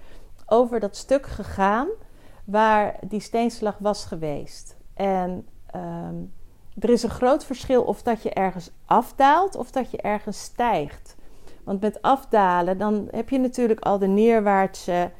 over 0.46 0.80
dat 0.80 0.96
stuk 0.96 1.26
gegaan 1.26 1.88
waar 2.44 2.98
die 3.08 3.20
steenslag 3.20 3.78
was 3.78 4.04
geweest. 4.04 4.76
En 4.94 5.46
ehm, 5.66 6.16
er 6.78 6.90
is 6.90 7.02
een 7.02 7.10
groot 7.10 7.44
verschil 7.44 7.82
of 7.82 8.02
dat 8.02 8.22
je 8.22 8.30
ergens 8.30 8.70
afdaalt 8.84 9.56
of 9.56 9.70
dat 9.70 9.90
je 9.90 9.96
ergens 9.96 10.40
stijgt. 10.40 11.16
Want 11.64 11.80
met 11.80 12.02
afdalen, 12.02 12.78
dan 12.78 13.08
heb 13.10 13.28
je 13.28 13.38
natuurlijk 13.38 13.80
al 13.80 13.98
de 13.98 14.06
neerwaartse 14.06 15.10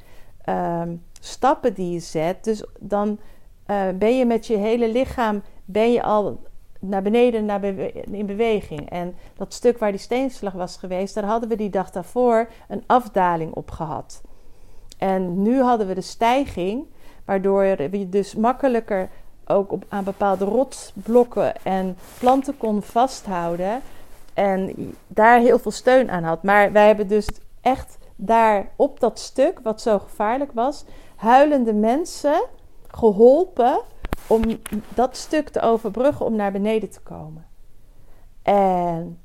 ehm, 0.41 0.95
stappen 1.19 1.73
die 1.73 1.91
je 1.91 1.99
zet. 1.99 2.43
Dus 2.43 2.63
dan 2.79 3.19
uh, 3.67 3.89
ben 3.95 4.17
je 4.17 4.25
met 4.25 4.47
je 4.47 4.57
hele 4.57 4.91
lichaam 4.91 5.41
ben 5.65 5.91
je 5.91 6.03
al 6.03 6.39
naar 6.79 7.01
beneden 7.01 7.45
naar 7.45 7.63
in 7.63 8.25
beweging. 8.25 8.89
En 8.89 9.15
dat 9.37 9.53
stuk 9.53 9.77
waar 9.77 9.91
die 9.91 9.99
steenslag 9.99 10.53
was 10.53 10.77
geweest, 10.77 11.13
daar 11.13 11.23
hadden 11.23 11.49
we 11.49 11.55
die 11.55 11.69
dag 11.69 11.91
daarvoor 11.91 12.49
een 12.67 12.83
afdaling 12.87 13.53
op 13.53 13.71
gehad. 13.71 14.21
En 14.97 15.41
nu 15.41 15.61
hadden 15.61 15.87
we 15.87 15.93
de 15.93 16.01
stijging, 16.01 16.85
waardoor 17.25 17.63
je 17.63 18.09
dus 18.09 18.35
makkelijker 18.35 19.09
ook 19.51 19.71
op, 19.71 19.85
aan 19.89 20.03
bepaalde 20.03 20.45
rotsblokken 20.45 21.63
en 21.63 21.97
planten 22.19 22.57
kon 22.57 22.81
vasthouden. 22.81 23.81
En 24.33 24.75
daar 25.07 25.39
heel 25.39 25.59
veel 25.59 25.71
steun 25.71 26.09
aan 26.11 26.23
had. 26.23 26.43
Maar 26.43 26.71
wij 26.71 26.87
hebben 26.87 27.07
dus 27.07 27.27
echt 27.61 27.97
daar 28.15 28.71
op 28.75 28.99
dat 28.99 29.19
stuk, 29.19 29.59
wat 29.59 29.81
zo 29.81 29.99
gevaarlijk 29.99 30.51
was, 30.51 30.85
huilende 31.15 31.73
mensen 31.73 32.45
geholpen 32.87 33.81
om 34.27 34.43
dat 34.93 35.17
stuk 35.17 35.49
te 35.49 35.61
overbruggen 35.61 36.25
om 36.25 36.35
naar 36.35 36.51
beneden 36.51 36.89
te 36.89 37.01
komen. 37.01 37.45
En 38.41 39.19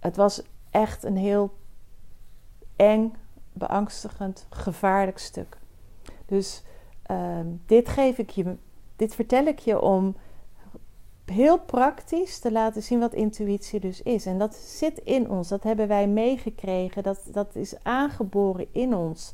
het 0.00 0.16
was 0.16 0.42
echt 0.70 1.04
een 1.04 1.16
heel 1.16 1.52
eng, 2.76 3.14
beangstigend, 3.52 4.46
gevaarlijk 4.50 5.18
stuk. 5.18 5.58
Dus 6.26 6.62
ehm, 7.02 7.46
dit 7.66 7.88
geef 7.88 8.18
ik 8.18 8.30
je, 8.30 8.56
dit 8.96 9.14
vertel 9.14 9.46
ik 9.46 9.58
je 9.58 9.80
om 9.80 10.14
heel 11.24 11.58
praktisch 11.58 12.38
te 12.38 12.52
laten 12.52 12.82
zien 12.82 12.98
wat 12.98 13.14
intuïtie 13.14 13.80
dus 13.80 14.02
is. 14.02 14.26
En 14.26 14.38
dat 14.38 14.54
zit 14.54 14.98
in 14.98 15.30
ons, 15.30 15.48
dat 15.48 15.62
hebben 15.62 15.88
wij 15.88 16.08
meegekregen, 16.08 17.02
dat, 17.02 17.20
dat 17.32 17.56
is 17.56 17.74
aangeboren 17.82 18.66
in 18.72 18.94
ons. 18.94 19.32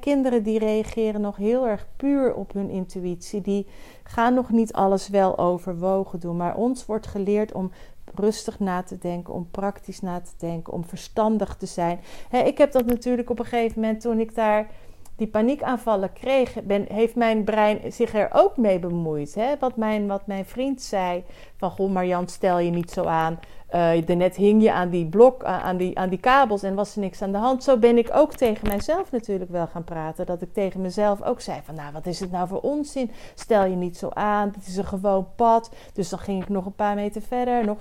kinderen 0.00 0.42
die 0.42 0.58
reageren 0.58 1.20
nog 1.20 1.36
heel 1.36 1.66
erg 1.66 1.86
puur 1.96 2.34
op 2.34 2.52
hun 2.52 2.70
intuïtie, 2.70 3.40
die 3.40 3.66
gaan 4.02 4.34
nog 4.34 4.50
niet 4.50 4.72
alles 4.72 5.08
wel 5.08 5.38
overwogen 5.38 6.20
doen. 6.20 6.36
Maar 6.36 6.56
ons 6.56 6.86
wordt 6.86 7.06
geleerd 7.06 7.52
om 7.52 7.70
rustig 8.14 8.58
na 8.58 8.82
te 8.82 8.98
denken, 8.98 9.34
om 9.34 9.48
praktisch 9.50 10.00
na 10.00 10.20
te 10.20 10.32
denken, 10.38 10.72
om 10.72 10.84
verstandig 10.84 11.56
te 11.56 11.66
zijn. 11.66 12.00
ik 12.44 12.58
heb 12.58 12.72
dat 12.72 12.86
natuurlijk 12.86 13.30
op 13.30 13.38
een 13.38 13.44
gegeven 13.44 13.80
moment 13.80 14.00
toen 14.00 14.20
ik 14.20 14.34
daar 14.34 14.70
die 15.16 15.26
paniekaanvallen 15.26 16.12
kreeg, 16.12 16.62
ben, 16.62 16.84
heeft 16.92 17.14
mijn 17.14 17.44
brein 17.44 17.92
zich 17.92 18.14
er 18.14 18.28
ook 18.32 18.56
mee 18.56 18.78
bemoeid. 18.78 19.34
Hè? 19.34 19.54
Wat, 19.60 19.76
mijn, 19.76 20.06
wat 20.06 20.26
mijn 20.26 20.44
vriend 20.44 20.82
zei: 20.82 21.24
van 21.56 21.70
goh, 21.70 21.90
Marjan, 21.90 22.28
stel 22.28 22.58
je 22.58 22.70
niet 22.70 22.90
zo 22.90 23.04
aan. 23.04 23.38
Uh, 23.74 24.06
daarnet 24.06 24.36
hing 24.36 24.62
je 24.62 24.72
aan 24.72 24.90
die 24.90 25.06
blok, 25.06 25.44
aan 25.44 25.76
die, 25.76 25.98
aan 25.98 26.08
die 26.08 26.18
kabels 26.18 26.62
en 26.62 26.74
was 26.74 26.94
er 26.94 27.00
niks 27.00 27.22
aan 27.22 27.32
de 27.32 27.38
hand. 27.38 27.64
Zo 27.64 27.76
ben 27.76 27.98
ik 27.98 28.08
ook 28.12 28.34
tegen 28.34 28.68
mijzelf 28.68 29.10
natuurlijk 29.10 29.50
wel 29.50 29.66
gaan 29.66 29.84
praten. 29.84 30.26
Dat 30.26 30.42
ik 30.42 30.52
tegen 30.52 30.80
mezelf 30.80 31.22
ook 31.22 31.40
zei: 31.40 31.60
van 31.64 31.74
nou, 31.74 31.92
wat 31.92 32.06
is 32.06 32.20
het 32.20 32.30
nou 32.30 32.48
voor 32.48 32.60
onzin? 32.60 33.10
Stel 33.34 33.64
je 33.64 33.76
niet 33.76 33.96
zo 33.96 34.08
aan. 34.08 34.50
Dit 34.50 34.66
is 34.66 34.76
een 34.76 34.84
gewoon 34.84 35.26
pad. 35.36 35.70
Dus 35.92 36.08
dan 36.08 36.18
ging 36.18 36.42
ik 36.42 36.48
nog 36.48 36.66
een 36.66 36.74
paar 36.74 36.94
meter 36.94 37.22
verder. 37.22 37.64
Nog 37.64 37.78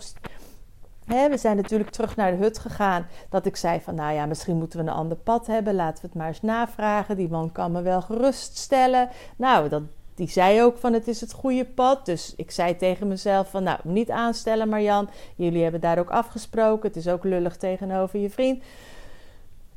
we 1.12 1.38
zijn 1.38 1.56
natuurlijk 1.56 1.90
terug 1.90 2.16
naar 2.16 2.32
de 2.32 2.38
hut 2.38 2.60
gegaan. 2.60 3.08
Dat 3.30 3.46
ik 3.46 3.56
zei 3.56 3.82
van, 3.82 3.96
nou 3.96 4.14
ja, 4.14 4.26
misschien 4.26 4.58
moeten 4.58 4.80
we 4.80 4.86
een 4.90 4.98
ander 4.98 5.18
pad 5.18 5.48
hebben. 5.48 5.76
Laten 5.76 6.02
we 6.02 6.08
het 6.08 6.18
maar 6.18 6.28
eens 6.28 6.42
navragen. 6.42 7.16
Die 7.16 7.30
man 7.30 7.52
kan 7.52 7.72
me 7.72 7.82
wel 7.82 8.02
geruststellen. 8.02 9.10
Nou, 9.36 9.70
dat, 9.70 9.84
die 10.16 10.30
zei 10.30 10.62
ook 10.62 10.78
van, 10.78 10.94
het 10.94 11.08
is 11.08 11.22
het 11.22 11.32
goede 11.32 11.66
pad. 11.66 12.06
Dus 12.06 12.34
ik 12.36 12.52
zei 12.52 12.76
tegen 12.76 13.08
mezelf 13.08 13.50
van, 13.50 13.64
nou, 13.64 13.80
niet 13.84 14.10
aanstellen 14.10 14.70
Marjan. 14.70 15.10
Jullie 15.36 15.64
hebben 15.64 15.82
daar 15.82 16.00
ook 16.00 16.10
afgesproken. 16.10 16.88
Het 16.88 16.98
is 16.98 17.08
ook 17.08 17.24
lullig 17.24 17.58
tegenover 17.58 18.20
je 18.20 18.30
vriend. 18.30 18.64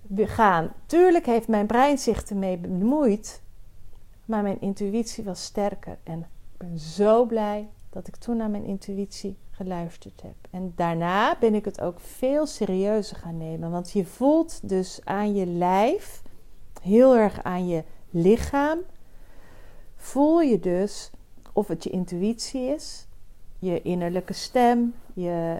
We 0.03 0.27
gaan. 0.27 0.73
Tuurlijk 0.87 1.27
heeft 1.27 1.49
mijn 1.49 1.67
brein 1.67 1.99
zich 1.99 2.23
ermee 2.23 2.57
bemoeid. 2.57 3.43
Maar 4.25 4.43
mijn 4.43 4.61
intuïtie 4.61 5.25
was 5.25 5.45
sterker. 5.45 5.97
En 6.03 6.19
ik 6.19 6.59
ben 6.59 6.79
zo 6.79 7.25
blij 7.25 7.69
dat 7.91 8.07
ik 8.07 8.17
toen 8.17 8.37
naar 8.37 8.51
mijn 8.51 8.65
intuïtie 8.65 9.37
geluisterd 9.57 10.23
heb. 10.23 10.35
En 10.51 10.73
daarna 10.77 11.37
ben 11.41 11.55
ik 11.55 11.65
het 11.65 11.81
ook 11.81 12.01
veel 12.01 12.47
serieuzer 12.47 13.17
gaan 13.17 13.37
nemen. 13.37 13.71
Want 13.71 13.91
je 13.91 14.05
voelt 14.05 14.69
dus 14.69 15.01
aan 15.05 15.35
je 15.35 15.47
lijf, 15.47 16.23
heel 16.83 17.17
erg 17.17 17.43
aan 17.43 17.69
je 17.69 17.83
lichaam, 18.11 18.79
voel 19.97 20.41
je 20.41 20.61
dus 20.61 21.11
of 21.53 21.69
het 21.69 21.85
je 21.85 21.91
intuïtie 21.91 22.69
is, 22.69 23.07
je 23.59 23.83
innerlijke 23.83 24.33
stem, 24.33 24.95
je 25.13 25.59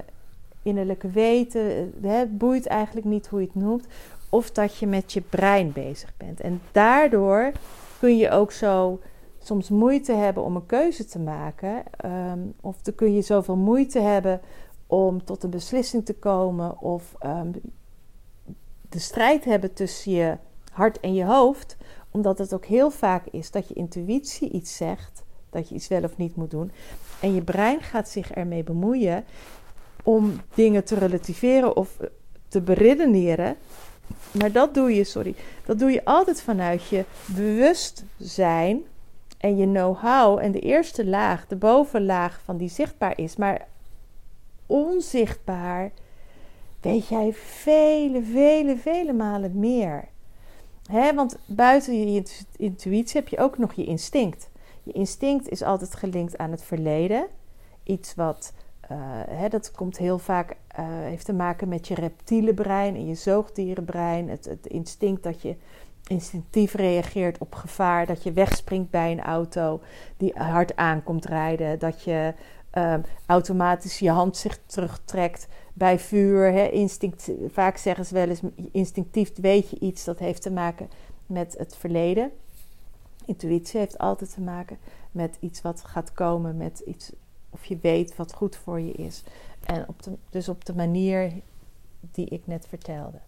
innerlijke 0.63 1.09
weten. 1.11 1.95
Het 2.03 2.39
boeit 2.39 2.67
eigenlijk 2.67 3.07
niet 3.07 3.27
hoe 3.27 3.41
je 3.41 3.47
het 3.47 3.55
noemt. 3.55 3.87
Of 4.29 4.51
dat 4.51 4.77
je 4.77 4.87
met 4.87 5.13
je 5.13 5.21
brein 5.21 5.73
bezig 5.73 6.13
bent. 6.17 6.41
En 6.41 6.61
daardoor 6.73 7.53
kun 7.99 8.17
je 8.17 8.31
ook 8.31 8.53
zo 8.53 9.01
soms 9.47 9.69
moeite 9.69 10.13
hebben 10.13 10.43
om 10.43 10.57
een 10.57 10.67
keuze 10.67 11.05
te 11.05 11.19
maken. 11.19 11.83
Ehm, 11.97 12.39
of 12.61 12.83
dan 12.83 12.95
kun 12.95 13.15
je 13.15 13.23
zoveel 13.23 13.57
moeite 13.57 13.99
hebben 13.99 14.41
om 14.87 15.25
tot 15.25 15.43
een 15.43 15.51
beslissing 15.51 16.05
te 16.05 16.15
komen. 16.15 16.81
Of 16.81 17.15
um, 17.27 17.53
de 18.89 18.99
strijd 18.99 19.45
hebben 19.45 19.73
tussen 19.73 20.13
je 20.13 20.37
hart 20.73 21.01
en 21.01 21.15
je 21.15 21.25
hoofd. 21.25 21.77
Omdat 22.11 22.39
het 22.39 22.55
ook 22.55 22.65
heel 22.65 22.91
vaak 22.91 23.27
is 23.27 23.51
dat 23.51 23.69
je 23.69 23.75
intuïtie 23.75 24.51
iets 24.51 24.77
zegt. 24.77 25.25
Dat 25.51 25.69
je 25.69 25.75
iets 25.75 25.89
wel 25.89 26.03
of 26.03 26.17
niet 26.17 26.37
moet 26.37 26.51
doen. 26.51 26.71
En 27.21 27.35
je 27.35 27.43
brein 27.43 27.81
gaat 27.81 28.09
zich 28.09 28.31
ermee 28.31 28.65
bemoeien 28.65 29.25
om 30.03 30.41
dingen 30.55 30.85
te 30.85 30.95
relativeren 30.95 31.77
of 31.77 31.99
te 32.49 32.61
beredeneren. 32.61 33.57
Maar 34.31 34.53
dat 34.53 34.75
doe 34.75 34.95
je, 34.95 35.05
sorry, 35.05 35.35
dat 35.67 35.79
doe 35.79 35.91
je 35.91 36.05
altijd 36.05 36.43
vanuit 36.43 36.89
je 36.89 37.05
bewustzijn 37.27 38.83
en 39.45 39.57
je 39.57 39.67
know-how 39.67 40.39
en 40.39 40.53
de 40.53 40.61
eerste 40.61 41.07
laag, 41.07 41.47
de 41.47 41.57
bovenlaag 41.57 42.41
van 42.45 42.57
die 42.57 42.69
zichtbaar 42.69 43.19
is, 43.19 43.37
maar 43.37 43.67
onzichtbaar, 44.67 45.93
weet 46.81 47.09
jij 47.09 47.33
vele, 47.33 48.23
vele, 48.23 48.77
vele 48.77 49.13
malen 49.13 49.59
meer. 49.59 50.09
He, 50.91 51.15
want 51.15 51.39
buiten 51.47 52.13
je 52.13 52.23
intuïtie 52.57 53.21
heb 53.21 53.29
je 53.29 53.39
ook 53.39 53.59
nog 53.59 53.73
je 53.73 53.85
instinct. 53.85 54.51
Je 54.83 54.93
instinct 54.93 55.49
is 55.49 55.63
altijd 55.63 55.95
gelinkt 55.95 56.39
aan 56.39 56.51
het 56.51 56.63
verleden. 56.63 57.27
Iets 57.83 58.15
wat, 58.15 58.53
uh, 58.91 59.51
dat 59.51 59.71
komt 59.71 59.99
heel 59.99 60.19
vaak, 60.19 60.51
uh, 60.51 60.57
heeft 60.89 61.25
te 61.25 61.33
maken 61.33 61.69
met 61.69 61.89
je 61.89 61.95
reptiele 61.95 62.55
brein 62.55 62.95
en 62.95 63.07
je 63.07 63.15
zoogdierenbrein. 63.15 64.29
Het, 64.29 64.45
het 64.45 64.67
instinct 64.67 65.23
dat 65.23 65.43
je 65.43 65.57
instinctief 66.07 66.75
reageert 66.75 67.39
op 67.39 67.55
gevaar, 67.55 68.07
dat 68.07 68.23
je 68.23 68.33
wegspringt 68.33 68.91
bij 68.91 69.13
een 69.13 69.23
auto 69.23 69.81
die 70.17 70.33
hard 70.35 70.77
aankomt 70.77 71.25
rijden, 71.25 71.79
dat 71.79 72.03
je 72.03 72.35
uh, 72.75 72.95
automatisch 73.27 73.99
je 73.99 74.11
hand 74.11 74.37
zich 74.37 74.59
terugtrekt 74.67 75.47
bij 75.73 75.99
vuur. 75.99 76.53
Hè, 76.53 76.67
instinct, 76.69 77.31
vaak 77.49 77.77
zeggen 77.77 78.07
ze 78.07 78.15
wel 78.15 78.29
eens, 78.29 78.41
instinctief 78.73 79.33
weet 79.35 79.71
je 79.71 79.79
iets 79.79 80.05
dat 80.05 80.19
heeft 80.19 80.43
te 80.43 80.53
maken 80.53 80.89
met 81.27 81.55
het 81.59 81.77
verleden. 81.77 82.31
Intuïtie 83.27 83.81
heeft 83.81 83.99
altijd 83.99 84.35
te 84.35 84.41
maken 84.41 84.79
met 85.13 85.37
iets 85.41 85.63
wat 85.63 85.85
gaat 85.85 86.13
komen, 86.13 86.57
met 86.57 86.83
iets 86.87 87.13
of 87.51 87.65
je 87.65 87.79
weet 87.83 88.17
wat 88.17 88.33
goed 88.33 88.57
voor 88.57 88.81
je 88.81 88.93
is. 88.93 89.23
En 89.65 89.89
op 89.89 89.97
dus 90.31 90.49
op 90.49 90.65
de 90.65 90.75
manier 90.75 91.33
die 92.01 92.27
ik 92.27 92.47
net 92.47 92.67
vertelde. 92.69 93.19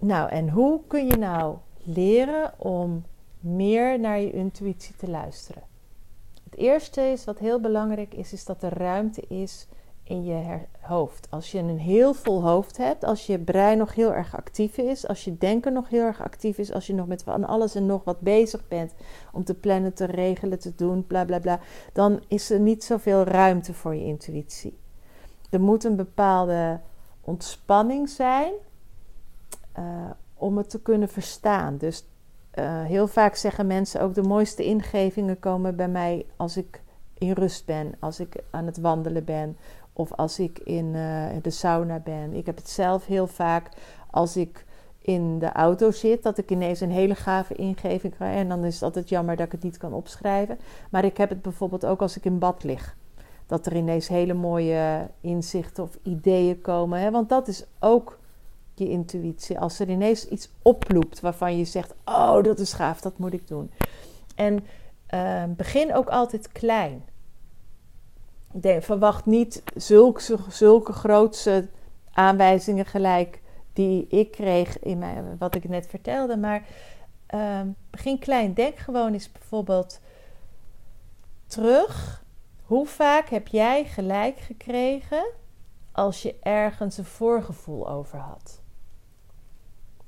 Nou, 0.00 0.30
en 0.30 0.48
hoe 0.48 0.80
kun 0.86 1.06
je 1.06 1.16
nou 1.16 1.56
leren 1.82 2.52
om 2.58 3.04
meer 3.40 4.00
naar 4.00 4.20
je 4.20 4.32
intuïtie 4.32 4.96
te 4.96 5.10
luisteren? 5.10 5.62
Het 6.44 6.56
eerste 6.56 7.02
is 7.02 7.24
wat 7.24 7.38
heel 7.38 7.60
belangrijk 7.60 8.14
is, 8.14 8.32
is 8.32 8.44
dat 8.44 8.62
er 8.62 8.78
ruimte 8.78 9.22
is 9.28 9.66
in 10.02 10.24
je 10.24 10.58
hoofd. 10.80 11.26
Als 11.30 11.52
je 11.52 11.58
een 11.58 11.78
heel 11.78 12.14
vol 12.14 12.42
hoofd 12.42 12.76
hebt, 12.76 13.04
als 13.04 13.26
je 13.26 13.38
brein 13.38 13.78
nog 13.78 13.94
heel 13.94 14.12
erg 14.12 14.36
actief 14.36 14.76
is, 14.76 15.08
als 15.08 15.24
je 15.24 15.38
denken 15.38 15.72
nog 15.72 15.88
heel 15.88 16.02
erg 16.02 16.22
actief 16.22 16.58
is, 16.58 16.72
als 16.72 16.86
je 16.86 16.94
nog 16.94 17.06
met 17.06 17.22
van 17.22 17.44
alles 17.44 17.74
en 17.74 17.86
nog 17.86 18.04
wat 18.04 18.20
bezig 18.20 18.68
bent 18.68 18.94
om 19.32 19.44
te 19.44 19.54
plannen, 19.54 19.94
te 19.94 20.04
regelen, 20.04 20.58
te 20.58 20.74
doen, 20.74 21.06
bla 21.06 21.24
bla 21.24 21.38
bla, 21.38 21.60
dan 21.92 22.22
is 22.28 22.50
er 22.50 22.60
niet 22.60 22.84
zoveel 22.84 23.22
ruimte 23.22 23.74
voor 23.74 23.94
je 23.94 24.04
intuïtie. 24.04 24.78
Er 25.50 25.60
moet 25.60 25.84
een 25.84 25.96
bepaalde 25.96 26.80
ontspanning 27.20 28.08
zijn 28.08 28.52
om 30.40 30.56
het 30.56 30.70
te 30.70 30.82
kunnen 30.82 31.08
verstaan. 31.08 31.76
Dus 31.76 32.06
uh, 32.58 32.84
heel 32.84 33.06
vaak 33.06 33.34
zeggen 33.34 33.66
mensen 33.66 34.00
ook 34.00 34.14
de 34.14 34.22
mooiste 34.22 34.64
ingevingen 34.64 35.38
komen 35.38 35.76
bij 35.76 35.88
mij 35.88 36.26
als 36.36 36.56
ik 36.56 36.82
in 37.18 37.32
rust 37.32 37.66
ben, 37.66 37.94
als 37.98 38.20
ik 38.20 38.36
aan 38.50 38.66
het 38.66 38.78
wandelen 38.78 39.24
ben 39.24 39.56
of 39.92 40.12
als 40.12 40.38
ik 40.38 40.58
in 40.58 40.94
uh, 40.94 41.26
de 41.42 41.50
sauna 41.50 41.98
ben. 41.98 42.34
Ik 42.34 42.46
heb 42.46 42.56
het 42.56 42.68
zelf 42.68 43.06
heel 43.06 43.26
vaak 43.26 43.68
als 44.10 44.36
ik 44.36 44.64
in 44.98 45.38
de 45.38 45.52
auto 45.52 45.90
zit, 45.90 46.22
dat 46.22 46.38
ik 46.38 46.50
ineens 46.50 46.80
een 46.80 46.90
hele 46.90 47.14
gave 47.14 47.54
ingeving 47.54 48.14
krijg. 48.14 48.36
En 48.36 48.48
dan 48.48 48.64
is 48.64 48.74
het 48.74 48.82
altijd 48.82 49.08
jammer 49.08 49.36
dat 49.36 49.46
ik 49.46 49.52
het 49.52 49.62
niet 49.62 49.76
kan 49.76 49.92
opschrijven. 49.92 50.58
Maar 50.90 51.04
ik 51.04 51.16
heb 51.16 51.28
het 51.28 51.42
bijvoorbeeld 51.42 51.86
ook 51.86 52.02
als 52.02 52.16
ik 52.16 52.24
in 52.24 52.38
bad 52.38 52.64
lig. 52.64 52.96
Dat 53.46 53.66
er 53.66 53.76
ineens 53.76 54.08
hele 54.08 54.34
mooie 54.34 55.08
inzichten 55.20 55.82
of 55.82 55.98
ideeën 56.02 56.60
komen. 56.60 57.00
Hè? 57.00 57.10
Want 57.10 57.28
dat 57.28 57.48
is 57.48 57.66
ook 57.78 58.19
je 58.84 58.90
intuïtie. 58.90 59.58
Als 59.58 59.78
er 59.78 59.88
ineens 59.88 60.28
iets 60.28 60.48
oploopt 60.62 61.20
waarvan 61.20 61.58
je 61.58 61.64
zegt: 61.64 61.94
Oh, 62.04 62.42
dat 62.42 62.58
is 62.58 62.72
gaaf, 62.72 63.00
dat 63.00 63.18
moet 63.18 63.32
ik 63.32 63.48
doen. 63.48 63.70
En 64.34 64.64
uh, 65.14 65.44
begin 65.48 65.94
ook 65.94 66.08
altijd 66.08 66.52
klein. 66.52 67.04
Denk, 68.52 68.82
verwacht 68.82 69.26
niet 69.26 69.62
zulke, 69.74 70.36
zulke 70.48 70.92
grootse 70.92 71.68
aanwijzingen 72.12 72.86
gelijk 72.86 73.40
die 73.72 74.06
ik 74.08 74.30
kreeg 74.30 74.78
in 74.78 74.98
mijn, 74.98 75.36
wat 75.38 75.54
ik 75.54 75.68
net 75.68 75.86
vertelde. 75.86 76.36
Maar 76.36 76.62
uh, 77.34 77.60
begin 77.90 78.18
klein. 78.18 78.54
Denk 78.54 78.78
gewoon 78.78 79.12
eens 79.12 79.32
bijvoorbeeld 79.32 80.00
terug. 81.46 82.24
Hoe 82.64 82.86
vaak 82.86 83.28
heb 83.28 83.48
jij 83.48 83.84
gelijk 83.84 84.38
gekregen 84.38 85.24
als 85.92 86.22
je 86.22 86.34
ergens 86.40 86.98
een 86.98 87.04
voorgevoel 87.04 87.88
over 87.88 88.18
had? 88.18 88.60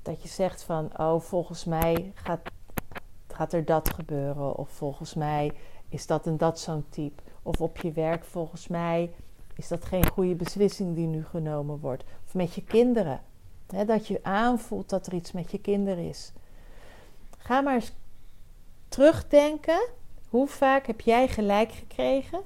Dat 0.02 0.22
je 0.22 0.28
zegt 0.28 0.62
van, 0.62 0.98
oh, 0.98 1.20
volgens 1.20 1.64
mij 1.64 2.12
gaat, 2.14 2.40
gaat 3.28 3.52
er 3.52 3.64
dat 3.64 3.88
gebeuren. 3.94 4.56
Of 4.56 4.68
volgens 4.70 5.14
mij 5.14 5.52
is 5.88 6.06
dat 6.06 6.26
en 6.26 6.36
dat 6.36 6.60
zo'n 6.60 6.84
type. 6.88 7.22
Of 7.42 7.60
op 7.60 7.76
je 7.76 7.92
werk, 7.92 8.24
volgens 8.24 8.68
mij 8.68 9.10
is 9.56 9.68
dat 9.68 9.84
geen 9.84 10.08
goede 10.08 10.34
beslissing 10.34 10.94
die 10.94 11.06
nu 11.06 11.24
genomen 11.24 11.78
wordt. 11.78 12.04
Of 12.26 12.34
met 12.34 12.54
je 12.54 12.64
kinderen. 12.64 13.20
dat 13.86 14.06
je 14.06 14.20
aanvoelt 14.22 14.88
dat 14.88 15.06
er 15.06 15.14
iets 15.14 15.32
met 15.32 15.50
je 15.50 15.60
kinderen 15.60 16.08
is. 16.08 16.32
Ga 17.38 17.60
maar 17.60 17.74
eens 17.74 17.92
terugdenken. 18.88 19.88
Hoe 20.28 20.48
vaak 20.48 20.86
heb 20.86 21.00
jij 21.00 21.28
gelijk 21.28 21.72
gekregen 21.72 22.42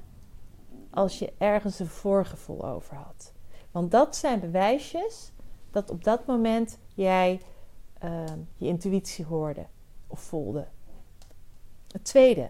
als 0.89 1.19
je 1.19 1.33
ergens 1.37 1.79
een 1.79 1.87
voorgevoel 1.87 2.65
over 2.65 2.95
had? 2.95 3.33
Want 3.71 3.91
dat 3.91 4.15
zijn 4.15 4.39
bewijsjes 4.39 5.31
dat 5.77 5.89
op 5.89 6.03
dat 6.03 6.25
moment 6.25 6.77
jij 6.93 7.41
ehm, 7.99 8.39
je 8.55 8.67
intuïtie 8.67 9.25
hoorde 9.25 9.65
of 10.07 10.19
voelde. 10.19 10.67
Het 11.87 12.03
tweede, 12.03 12.49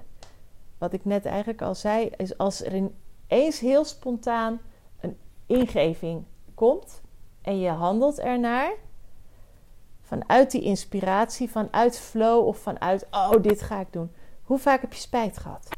wat 0.77 0.93
ik 0.93 1.05
net 1.05 1.25
eigenlijk 1.25 1.61
al 1.61 1.75
zei, 1.75 2.09
is 2.17 2.37
als 2.37 2.63
er 2.63 2.75
ineens 2.75 3.59
heel 3.59 3.85
spontaan 3.85 4.61
een 4.99 5.17
ingeving 5.45 6.23
komt 6.53 7.01
en 7.41 7.59
je 7.59 7.69
handelt 7.69 8.19
ernaar, 8.19 8.73
vanuit 10.01 10.51
die 10.51 10.61
inspiratie, 10.61 11.49
vanuit 11.49 11.99
flow 11.99 12.47
of 12.47 12.57
vanuit, 12.57 13.07
oh, 13.11 13.41
dit 13.41 13.61
ga 13.61 13.79
ik 13.79 13.93
doen. 13.93 14.11
Hoe 14.43 14.59
vaak 14.59 14.81
heb 14.81 14.93
je 14.93 14.99
spijt 14.99 15.37
gehad? 15.37 15.69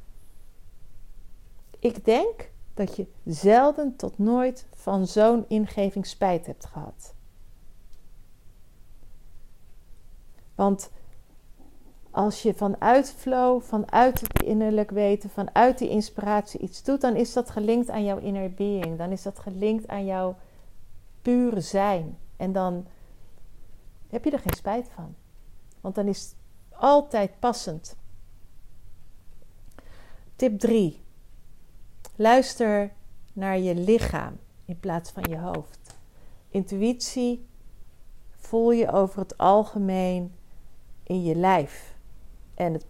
Ik 1.80 2.06
denk 2.06 2.52
dat 2.74 2.96
je 2.96 3.08
zelden 3.26 3.96
tot 3.96 4.18
nooit 4.18 4.68
van 4.74 5.08
zo'n 5.08 5.46
ingeving 5.48 6.06
spijt 6.06 6.46
hebt 6.46 6.66
gehad. 6.66 7.18
Want 10.60 10.92
als 12.12 12.42
je 12.42 12.54
vanuit 12.54 13.12
flow, 13.12 13.62
vanuit 13.62 14.22
het 14.22 14.42
innerlijk 14.42 14.92
weten, 14.92 15.30
vanuit 15.30 15.78
die 15.78 15.90
inspiratie 15.90 16.60
iets 16.60 16.84
doet, 16.84 17.02
dan 17.02 17.16
is 17.16 17.34
dat 17.34 17.50
gelinkt 17.50 17.90
aan 17.90 18.04
jouw 18.04 18.18
inner 18.18 18.54
being. 18.54 18.98
Dan 18.98 19.12
is 19.12 19.22
dat 19.22 19.40
gelinkt 19.40 19.88
aan 19.88 20.06
jouw 20.06 20.36
pure 21.22 21.62
zijn. 21.62 22.18
En 22.38 22.52
dan 22.52 22.88
heb 24.10 24.24
je 24.24 24.32
er 24.32 24.40
geen 24.40 24.56
spijt 24.58 24.90
van. 24.96 25.16
Want 25.82 25.96
dan 25.96 26.08
is 26.08 26.22
het 26.22 26.36
altijd 26.70 27.40
passend. 27.40 27.96
Tip 30.36 30.60
3. 30.60 31.02
Luister 32.16 32.94
naar 33.34 33.60
je 33.60 33.76
lichaam 33.76 34.38
in 34.66 34.80
plaats 34.80 35.12
van 35.12 35.24
je 35.30 35.38
hoofd. 35.38 35.80
Intuïtie 36.50 37.48
voel 38.30 38.72
je 38.72 38.92
over 38.92 39.20
het 39.20 39.38
algemeen 39.38 40.38
in 41.10 41.24
je 41.24 41.36
lijf. 41.36 41.96
En 42.56 42.74
het, 42.74 42.86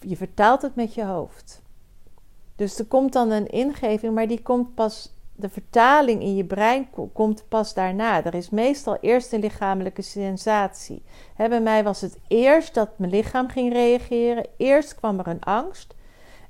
je 0.00 0.16
vertaalt 0.16 0.62
het 0.62 0.74
met 0.74 0.94
je 0.94 1.04
hoofd. 1.04 1.62
Dus 2.56 2.78
er 2.78 2.84
komt 2.84 3.12
dan 3.12 3.30
een 3.30 3.46
ingeving, 3.46 4.14
maar 4.14 4.28
die 4.28 4.42
komt 4.42 4.74
pas. 4.74 5.12
De 5.36 5.48
vertaling 5.48 6.22
in 6.22 6.36
je 6.36 6.44
brein 6.44 6.88
komt 7.12 7.44
pas 7.48 7.74
daarna. 7.74 8.24
Er 8.24 8.34
is 8.34 8.50
meestal 8.50 8.98
eerst 9.00 9.32
een 9.32 9.40
lichamelijke 9.40 10.02
sensatie. 10.02 11.02
bij 11.36 11.60
mij 11.60 11.84
was 11.84 12.00
het 12.00 12.18
eerst 12.28 12.74
dat 12.74 12.98
mijn 12.98 13.10
lichaam 13.10 13.48
ging 13.48 13.72
reageren. 13.72 14.46
Eerst 14.56 14.94
kwam 14.94 15.18
er 15.18 15.26
een 15.26 15.42
angst. 15.42 15.94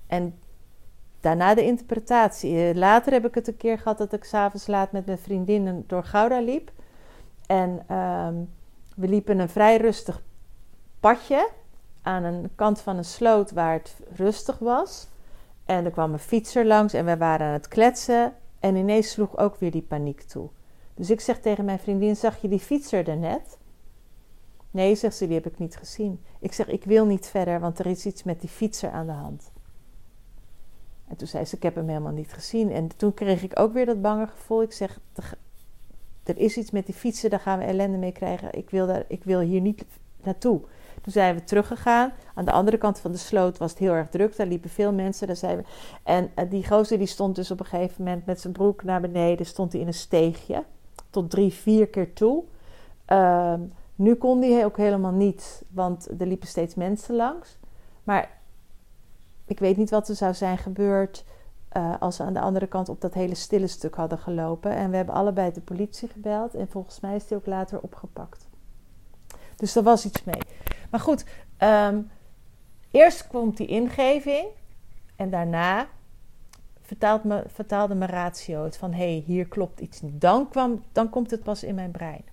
En 0.06 0.38
daarna 1.20 1.54
de 1.54 1.64
interpretatie. 1.64 2.56
Eh, 2.56 2.74
later 2.74 3.12
heb 3.12 3.26
ik 3.26 3.34
het 3.34 3.48
een 3.48 3.56
keer 3.56 3.78
gehad 3.78 3.98
dat 3.98 4.12
ik 4.12 4.24
s'avonds 4.24 4.66
laat 4.66 4.92
met 4.92 5.06
mijn 5.06 5.18
vriendinnen 5.18 5.84
door 5.86 6.04
Gouda 6.04 6.40
liep. 6.40 6.72
En 7.46 7.84
ehm, 7.86 8.34
we 8.94 9.09
liepen 9.09 9.38
een 9.38 9.48
vrij 9.48 9.76
rustig 9.76 10.22
padje 11.00 11.50
aan 12.02 12.24
een 12.24 12.50
kant 12.54 12.80
van 12.80 12.96
een 12.96 13.04
sloot 13.04 13.52
waar 13.52 13.72
het 13.72 13.96
rustig 14.14 14.59
was. 14.59 15.07
En 15.64 15.85
er 15.85 15.90
kwam 15.90 16.12
een 16.12 16.18
fietser 16.18 16.66
langs 16.66 16.92
en 16.92 17.04
we 17.04 17.16
waren 17.16 17.46
aan 17.46 17.52
het 17.52 17.68
kletsen. 17.68 18.35
En 18.61 18.76
ineens 18.76 19.11
sloeg 19.11 19.38
ook 19.38 19.57
weer 19.57 19.70
die 19.70 19.83
paniek 19.83 20.22
toe. 20.22 20.48
Dus 20.94 21.11
ik 21.11 21.20
zeg 21.20 21.40
tegen 21.40 21.64
mijn 21.64 21.78
vriendin: 21.78 22.16
Zag 22.16 22.40
je 22.40 22.48
die 22.48 22.59
fietser 22.59 23.09
er 23.09 23.16
net? 23.16 23.59
Nee, 24.70 24.94
zegt 24.94 25.16
ze, 25.16 25.26
die 25.26 25.35
heb 25.35 25.46
ik 25.46 25.59
niet 25.59 25.76
gezien. 25.76 26.20
Ik 26.40 26.52
zeg: 26.52 26.68
Ik 26.68 26.85
wil 26.85 27.07
niet 27.07 27.26
verder, 27.26 27.61
want 27.61 27.78
er 27.78 27.87
is 27.87 28.07
iets 28.07 28.22
met 28.22 28.40
die 28.40 28.48
fietser 28.48 28.90
aan 28.90 29.07
de 29.07 29.12
hand. 29.12 29.52
En 31.09 31.16
toen 31.16 31.26
zei 31.26 31.44
ze: 31.44 31.57
Ik 31.57 31.62
heb 31.62 31.74
hem 31.74 31.88
helemaal 31.88 32.12
niet 32.12 32.33
gezien. 32.33 32.70
En 32.70 32.96
toen 32.96 33.14
kreeg 33.14 33.42
ik 33.42 33.59
ook 33.59 33.72
weer 33.72 33.87
dat 33.87 34.02
bange 34.02 34.26
gevoel. 34.26 34.62
Ik 34.62 34.72
zeg: 34.72 34.98
Er 36.24 36.38
is 36.38 36.56
iets 36.56 36.70
met 36.70 36.87
die 36.87 36.94
fietser, 36.94 37.30
daar 37.30 37.40
gaan 37.40 37.58
we 37.58 37.64
ellende 37.64 37.98
mee 37.98 38.12
krijgen. 38.12 38.52
Ik 38.52 38.70
wil, 38.70 38.87
daar, 38.87 39.04
ik 39.08 39.24
wil 39.24 39.40
hier 39.40 39.60
niet 39.60 39.84
naartoe. 40.22 40.60
Toen 41.02 41.12
zijn 41.12 41.34
we 41.34 41.44
teruggegaan. 41.44 42.12
Aan 42.34 42.44
de 42.44 42.52
andere 42.52 42.78
kant 42.78 42.98
van 42.98 43.12
de 43.12 43.18
sloot 43.18 43.58
was 43.58 43.70
het 43.70 43.78
heel 43.78 43.92
erg 43.92 44.08
druk. 44.08 44.37
Daar 44.37 44.46
liepen 44.46 44.70
veel 44.70 44.92
mensen. 44.92 45.26
Daar 45.26 45.37
zijn 45.37 45.56
we... 45.56 45.64
En 46.02 46.30
uh, 46.38 46.50
die 46.50 46.66
gozer 46.66 46.98
die 46.98 47.06
stond 47.06 47.34
dus 47.34 47.50
op 47.50 47.60
een 47.60 47.66
gegeven 47.66 48.04
moment 48.04 48.26
met 48.26 48.40
zijn 48.40 48.52
broek 48.52 48.82
naar 48.82 49.00
beneden. 49.00 49.46
Stond 49.46 49.72
hij 49.72 49.80
in 49.80 49.87
een 49.87 49.94
steegje. 49.94 50.64
Tot 51.10 51.30
drie, 51.30 51.52
vier 51.52 51.87
keer 51.88 52.12
toe. 52.12 52.44
Uh, 53.08 53.54
nu 53.94 54.14
kon 54.14 54.42
hij 54.42 54.64
ook 54.64 54.76
helemaal 54.76 55.12
niet. 55.12 55.62
Want 55.70 56.20
er 56.20 56.26
liepen 56.26 56.48
steeds 56.48 56.74
mensen 56.74 57.14
langs. 57.14 57.58
Maar 58.04 58.30
ik 59.46 59.58
weet 59.58 59.76
niet 59.76 59.90
wat 59.90 60.08
er 60.08 60.14
zou 60.14 60.34
zijn 60.34 60.58
gebeurd... 60.58 61.24
Uh, 61.76 61.94
als 62.00 62.18
we 62.18 62.24
aan 62.24 62.32
de 62.32 62.40
andere 62.40 62.66
kant 62.66 62.88
op 62.88 63.00
dat 63.00 63.14
hele 63.14 63.34
stille 63.34 63.66
stuk 63.66 63.94
hadden 63.94 64.18
gelopen. 64.18 64.76
En 64.76 64.90
we 64.90 64.96
hebben 64.96 65.14
allebei 65.14 65.52
de 65.52 65.60
politie 65.60 66.08
gebeld. 66.08 66.54
En 66.54 66.68
volgens 66.68 67.00
mij 67.00 67.16
is 67.16 67.28
hij 67.28 67.38
ook 67.38 67.46
later 67.46 67.80
opgepakt. 67.80 68.48
Dus 69.56 69.76
er 69.76 69.82
was 69.82 70.04
iets 70.04 70.24
mee. 70.24 70.40
Maar 70.90 71.00
goed, 71.00 71.24
um, 71.58 72.10
eerst 72.90 73.26
komt 73.26 73.56
die 73.56 73.66
ingeving 73.66 74.46
en 75.16 75.30
daarna 75.30 75.87
vertaalt 76.80 77.24
me, 77.24 77.44
vertaalde 77.46 77.94
mijn 77.94 78.10
ratio 78.10 78.64
het 78.64 78.76
van 78.76 78.92
hé, 78.92 79.12
hey, 79.12 79.22
hier 79.26 79.48
klopt 79.48 79.80
iets 79.80 80.00
niet. 80.00 80.20
Dan, 80.20 80.48
kwam, 80.48 80.82
dan 80.92 81.10
komt 81.10 81.30
het 81.30 81.42
pas 81.42 81.62
in 81.62 81.74
mijn 81.74 81.90
brein. 81.90 82.24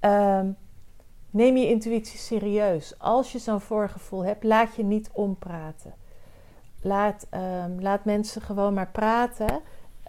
Um, 0.00 0.56
neem 1.30 1.56
je 1.56 1.68
intuïtie 1.68 2.18
serieus. 2.18 2.98
Als 2.98 3.32
je 3.32 3.38
zo'n 3.38 3.60
voorgevoel 3.60 4.24
hebt, 4.24 4.44
laat 4.44 4.74
je 4.74 4.84
niet 4.84 5.10
ompraten. 5.12 5.94
Laat, 6.84 7.26
ehm, 7.30 7.80
laat 7.80 8.04
mensen 8.04 8.42
gewoon 8.42 8.74
maar 8.74 8.90
praten. 8.90 9.60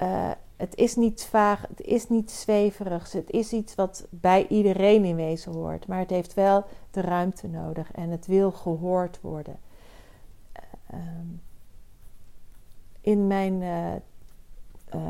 Uh, 0.02 0.32
het 0.56 0.76
is 0.76 0.96
niet 0.96 1.24
vaag, 1.24 1.62
het 1.68 1.82
is 1.82 2.10
niet 2.10 2.32
zweverig. 2.32 3.12
Het 3.12 3.32
is 3.32 3.54
iets 3.54 3.76
wat 3.76 4.08
bij 4.10 4.48
iedereen 4.48 5.06
in 5.06 5.16
wezen 5.16 5.52
hoort. 5.52 5.88
Maar 5.88 6.00
het 6.00 6.10
heeft 6.10 6.34
wel 6.34 6.64
de 6.92 7.02
ruimte 7.02 7.48
nodig 7.48 7.92
en 7.92 8.10
het 8.10 8.26
wil 8.26 8.52
gehoord 8.52 9.22
worden. 9.22 9.60
Ehm, 10.90 11.28
in 13.02 13.28
mijn 13.28 13.62
uh, 13.62 13.94
uh, 14.96 15.02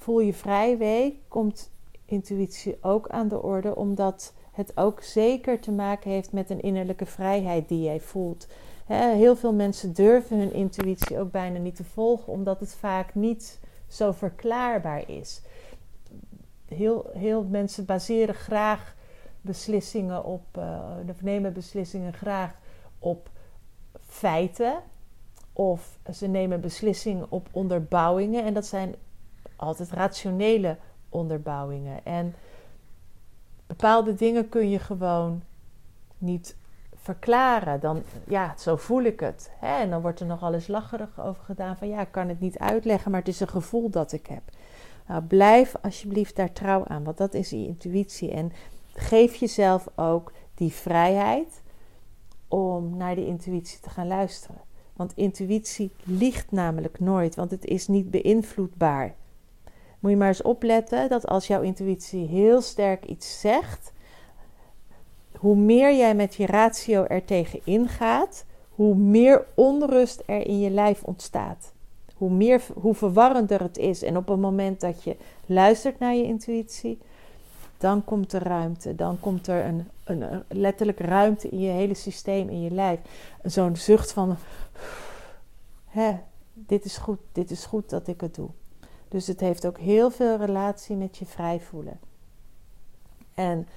Voel 0.00 0.20
je 0.20 0.32
vrij 0.32 0.78
week 0.78 1.14
komt 1.28 1.70
intuïtie 2.04 2.78
ook 2.80 3.08
aan 3.08 3.28
de 3.28 3.42
orde, 3.42 3.76
omdat 3.76 4.32
het 4.52 4.76
ook 4.76 5.02
zeker 5.02 5.60
te 5.60 5.72
maken 5.72 6.10
heeft 6.10 6.32
met 6.32 6.50
een 6.50 6.60
innerlijke 6.60 7.06
vrijheid 7.06 7.68
die 7.68 7.82
jij 7.82 8.00
voelt. 8.00 8.46
Heel 8.96 9.36
veel 9.36 9.52
mensen 9.52 9.92
durven 9.92 10.38
hun 10.38 10.52
intuïtie 10.52 11.18
ook 11.18 11.30
bijna 11.30 11.58
niet 11.58 11.76
te 11.76 11.84
volgen, 11.84 12.32
omdat 12.32 12.60
het 12.60 12.74
vaak 12.74 13.14
niet 13.14 13.60
zo 13.88 14.12
verklaarbaar 14.12 15.08
is. 15.08 15.42
Heel, 16.64 17.10
heel 17.12 17.44
mensen 17.44 17.84
baseren 17.84 18.34
graag 18.34 18.94
beslissingen 19.40 20.24
op, 20.24 20.42
uh, 20.58 20.96
nemen 21.20 21.52
beslissingen 21.52 22.12
graag 22.12 22.54
op 22.98 23.28
feiten. 24.00 24.74
Of 25.52 25.98
ze 26.12 26.26
nemen 26.26 26.60
beslissingen 26.60 27.26
op 27.28 27.48
onderbouwingen. 27.50 28.44
En 28.44 28.54
dat 28.54 28.66
zijn 28.66 28.94
altijd 29.56 29.90
rationele 29.90 30.76
onderbouwingen. 31.08 32.04
En 32.04 32.34
bepaalde 33.66 34.14
dingen 34.14 34.48
kun 34.48 34.70
je 34.70 34.78
gewoon 34.78 35.42
niet 36.18 36.56
verklaren. 37.00 37.80
Dan, 37.80 38.02
ja, 38.28 38.54
zo 38.58 38.76
voel 38.76 39.02
ik 39.02 39.20
het. 39.20 39.50
Hè? 39.58 39.80
En 39.80 39.90
dan 39.90 40.00
wordt 40.00 40.20
er 40.20 40.26
nog 40.26 40.42
alles 40.42 40.66
lacherig 40.66 41.20
over 41.20 41.44
gedaan. 41.44 41.76
Van 41.76 41.88
ja, 41.88 42.00
ik 42.00 42.10
kan 42.12 42.28
het 42.28 42.40
niet 42.40 42.58
uitleggen, 42.58 43.10
maar 43.10 43.20
het 43.20 43.28
is 43.28 43.40
een 43.40 43.48
gevoel 43.48 43.90
dat 43.90 44.12
ik 44.12 44.26
heb. 44.26 44.42
Nou, 45.06 45.22
blijf 45.22 45.74
alsjeblieft 45.82 46.36
daar 46.36 46.52
trouw 46.52 46.84
aan, 46.86 47.04
want 47.04 47.16
dat 47.16 47.34
is 47.34 47.48
die 47.48 47.66
intuïtie. 47.66 48.30
En 48.30 48.52
geef 48.94 49.34
jezelf 49.34 49.88
ook 49.94 50.32
die 50.54 50.72
vrijheid 50.72 51.62
om 52.48 52.96
naar 52.96 53.14
die 53.14 53.26
intuïtie 53.26 53.80
te 53.80 53.90
gaan 53.90 54.06
luisteren. 54.06 54.60
Want 54.92 55.12
intuïtie 55.14 55.92
liegt 56.04 56.52
namelijk 56.52 57.00
nooit, 57.00 57.34
want 57.34 57.50
het 57.50 57.64
is 57.64 57.88
niet 57.88 58.10
beïnvloedbaar. 58.10 59.14
Moet 59.98 60.10
je 60.10 60.16
maar 60.16 60.28
eens 60.28 60.42
opletten 60.42 61.08
dat 61.08 61.26
als 61.26 61.46
jouw 61.46 61.62
intuïtie 61.62 62.26
heel 62.26 62.60
sterk 62.60 63.04
iets 63.04 63.40
zegt, 63.40 63.92
hoe 65.40 65.56
meer 65.56 65.96
jij 65.96 66.14
met 66.14 66.34
je 66.34 66.46
ratio 66.46 67.04
er 67.04 67.24
tegen 67.24 67.60
ingaat, 67.64 68.44
hoe 68.68 68.94
meer 68.94 69.46
onrust 69.54 70.22
er 70.26 70.46
in 70.46 70.60
je 70.60 70.70
lijf 70.70 71.02
ontstaat. 71.02 71.72
Hoe, 72.14 72.30
meer, 72.30 72.62
hoe 72.74 72.94
verwarrender 72.94 73.60
het 73.62 73.78
is. 73.78 74.02
En 74.02 74.16
op 74.16 74.28
het 74.28 74.38
moment 74.38 74.80
dat 74.80 75.02
je 75.02 75.16
luistert 75.46 75.98
naar 75.98 76.14
je 76.14 76.22
intuïtie, 76.22 76.98
dan 77.78 78.04
komt 78.04 78.32
er 78.32 78.42
ruimte. 78.42 78.94
Dan 78.94 79.20
komt 79.20 79.46
er 79.46 79.64
een, 79.64 79.88
een, 80.04 80.42
letterlijk 80.48 81.00
ruimte 81.00 81.48
in 81.48 81.60
je 81.60 81.70
hele 81.70 81.94
systeem, 81.94 82.48
in 82.48 82.62
je 82.62 82.70
lijf. 82.70 83.00
Zo'n 83.42 83.76
zucht 83.76 84.12
van: 84.12 84.36
hè, 85.86 86.16
dit 86.52 86.84
is 86.84 86.96
goed, 86.96 87.18
dit 87.32 87.50
is 87.50 87.64
goed 87.64 87.90
dat 87.90 88.06
ik 88.06 88.20
het 88.20 88.34
doe. 88.34 88.48
Dus 89.08 89.26
het 89.26 89.40
heeft 89.40 89.66
ook 89.66 89.78
heel 89.78 90.10
veel 90.10 90.36
relatie 90.36 90.96
met 90.96 91.16
je 91.18 91.26
vrij 91.26 91.60
voelen. 91.60 91.98
En 93.34 93.68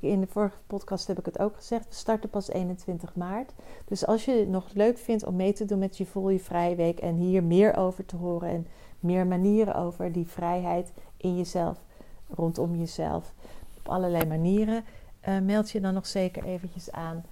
in 0.00 0.20
de 0.20 0.26
vorige 0.26 0.56
podcast 0.66 1.06
heb 1.06 1.18
ik 1.18 1.24
het 1.24 1.38
ook 1.38 1.56
gezegd. 1.56 1.88
We 1.88 1.94
starten 1.94 2.30
pas 2.30 2.48
21 2.48 3.14
maart. 3.14 3.52
Dus 3.84 4.06
als 4.06 4.24
je 4.24 4.32
het 4.32 4.48
nog 4.48 4.72
leuk 4.72 4.98
vindt 4.98 5.24
om 5.24 5.36
mee 5.36 5.52
te 5.52 5.64
doen 5.64 5.78
met 5.78 5.96
je 5.96 6.06
Voel 6.06 6.28
je 6.28 6.40
Vrij 6.40 6.76
Week 6.76 6.98
en 6.98 7.14
hier 7.14 7.44
meer 7.44 7.76
over 7.76 8.06
te 8.06 8.16
horen 8.16 8.48
en 8.48 8.66
meer 9.00 9.26
manieren 9.26 9.74
over 9.74 10.12
die 10.12 10.26
vrijheid 10.26 10.92
in 11.16 11.36
jezelf, 11.36 11.84
rondom 12.28 12.76
jezelf, 12.76 13.32
op 13.78 13.88
allerlei 13.88 14.26
manieren, 14.26 14.84
uh, 15.28 15.38
meld 15.38 15.70
je 15.70 15.80
dan 15.80 15.94
nog 15.94 16.06
zeker 16.06 16.44
eventjes 16.44 16.90
aan 16.90 17.24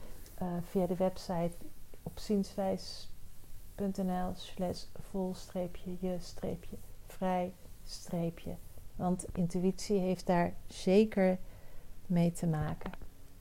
uh, 0.43 0.49
via 0.63 0.87
de 0.87 0.97
website 0.97 1.53
op 2.03 2.19
zienswijs.nl 2.19 4.33
slash 4.35 4.85
vol-je-streepje 5.11 6.77
vrij 7.21 7.53
streepje. 7.85 8.55
Want 8.97 9.27
intuïtie 9.33 9.99
heeft 9.99 10.27
daar 10.27 10.55
zeker 10.67 11.39
mee 12.11 12.33
te 12.33 12.47
maken. 12.47 12.91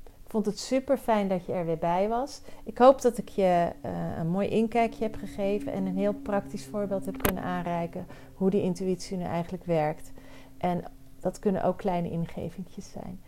Ik 0.04 0.36
vond 0.36 0.46
het 0.46 0.60
super 0.60 0.98
fijn 0.98 1.28
dat 1.28 1.46
je 1.46 1.54
er 1.54 1.66
weer 1.66 1.78
bij 1.78 2.08
was. 2.08 2.42
Ik 2.64 2.78
hoop 2.78 3.02
dat 3.02 3.18
ik 3.18 3.30
je 3.30 3.72
uh, 3.86 4.18
een 4.18 4.28
mooi 4.28 4.48
inkijkje 4.48 5.04
heb 5.04 5.16
gegeven 5.16 5.74
en 5.74 5.86
een 5.86 5.98
heel 5.98 6.14
praktisch 6.14 6.66
voorbeeld 6.66 7.06
heb 7.06 7.22
kunnen 7.24 7.44
aanreiken 7.44 8.08
hoe 8.34 8.50
die 8.50 8.62
intuïtie 8.62 9.18
nu 9.18 9.24
eigenlijk 9.24 9.64
werkt. 9.64 10.12
En 10.58 10.84
dat 11.20 11.40
kunnen 11.40 11.64
ook 11.64 11.78
kleine 11.78 12.10
ingevingjes 12.10 12.92
zijn. 12.92 13.20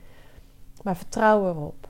Maar 0.83 0.97
vertrouw 0.97 1.49
erop. 1.49 1.89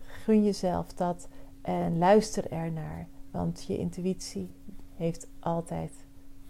Gun 0.00 0.44
jezelf 0.44 0.92
dat 0.92 1.28
en 1.62 1.98
luister 1.98 2.52
ernaar. 2.52 3.06
Want 3.30 3.64
je 3.66 3.78
intuïtie 3.78 4.50
heeft 4.96 5.26
altijd 5.40 5.92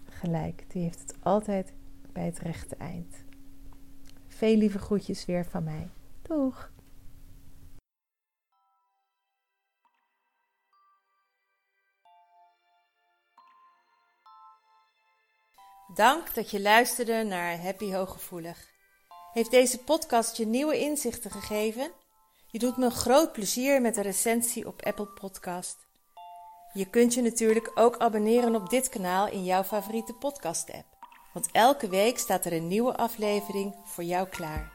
gelijk. 0.03 0.65
Die 0.67 0.81
heeft 0.81 1.01
het 1.01 1.15
altijd 1.19 1.73
bij 2.11 2.25
het 2.25 2.39
rechte 2.39 2.75
eind. 2.75 3.15
Veel 4.27 4.57
lieve 4.57 4.79
groetjes 4.79 5.25
weer 5.25 5.45
van 5.45 5.63
mij. 5.63 5.87
Doeg! 6.27 6.71
Dank 15.93 16.33
dat 16.33 16.51
je 16.51 16.61
luisterde 16.61 17.23
naar 17.23 17.61
Happy 17.61 17.93
Hooggevoelig. 17.93 18.67
Heeft 19.33 19.51
deze 19.51 19.77
podcast 19.79 20.37
je 20.37 20.45
nieuwe 20.45 20.79
inzichten 20.79 21.31
gegeven? 21.31 21.91
Je 22.47 22.59
doet 22.59 22.77
me 22.77 22.89
groot 22.89 23.31
plezier 23.31 23.81
met 23.81 23.97
een 23.97 24.03
recensie 24.03 24.67
op 24.67 24.81
Apple 24.81 25.07
Podcast. 25.07 25.77
Je 26.73 26.89
kunt 26.89 27.13
je 27.13 27.21
natuurlijk 27.21 27.71
ook 27.75 27.97
abonneren 27.97 28.55
op 28.55 28.69
dit 28.69 28.89
kanaal 28.89 29.27
in 29.27 29.43
jouw 29.43 29.63
favoriete 29.63 30.13
podcast-app. 30.13 30.85
Want 31.33 31.49
elke 31.51 31.89
week 31.89 32.17
staat 32.17 32.45
er 32.45 32.53
een 32.53 32.67
nieuwe 32.67 32.95
aflevering 32.97 33.75
voor 33.83 34.03
jou 34.03 34.27
klaar. 34.27 34.74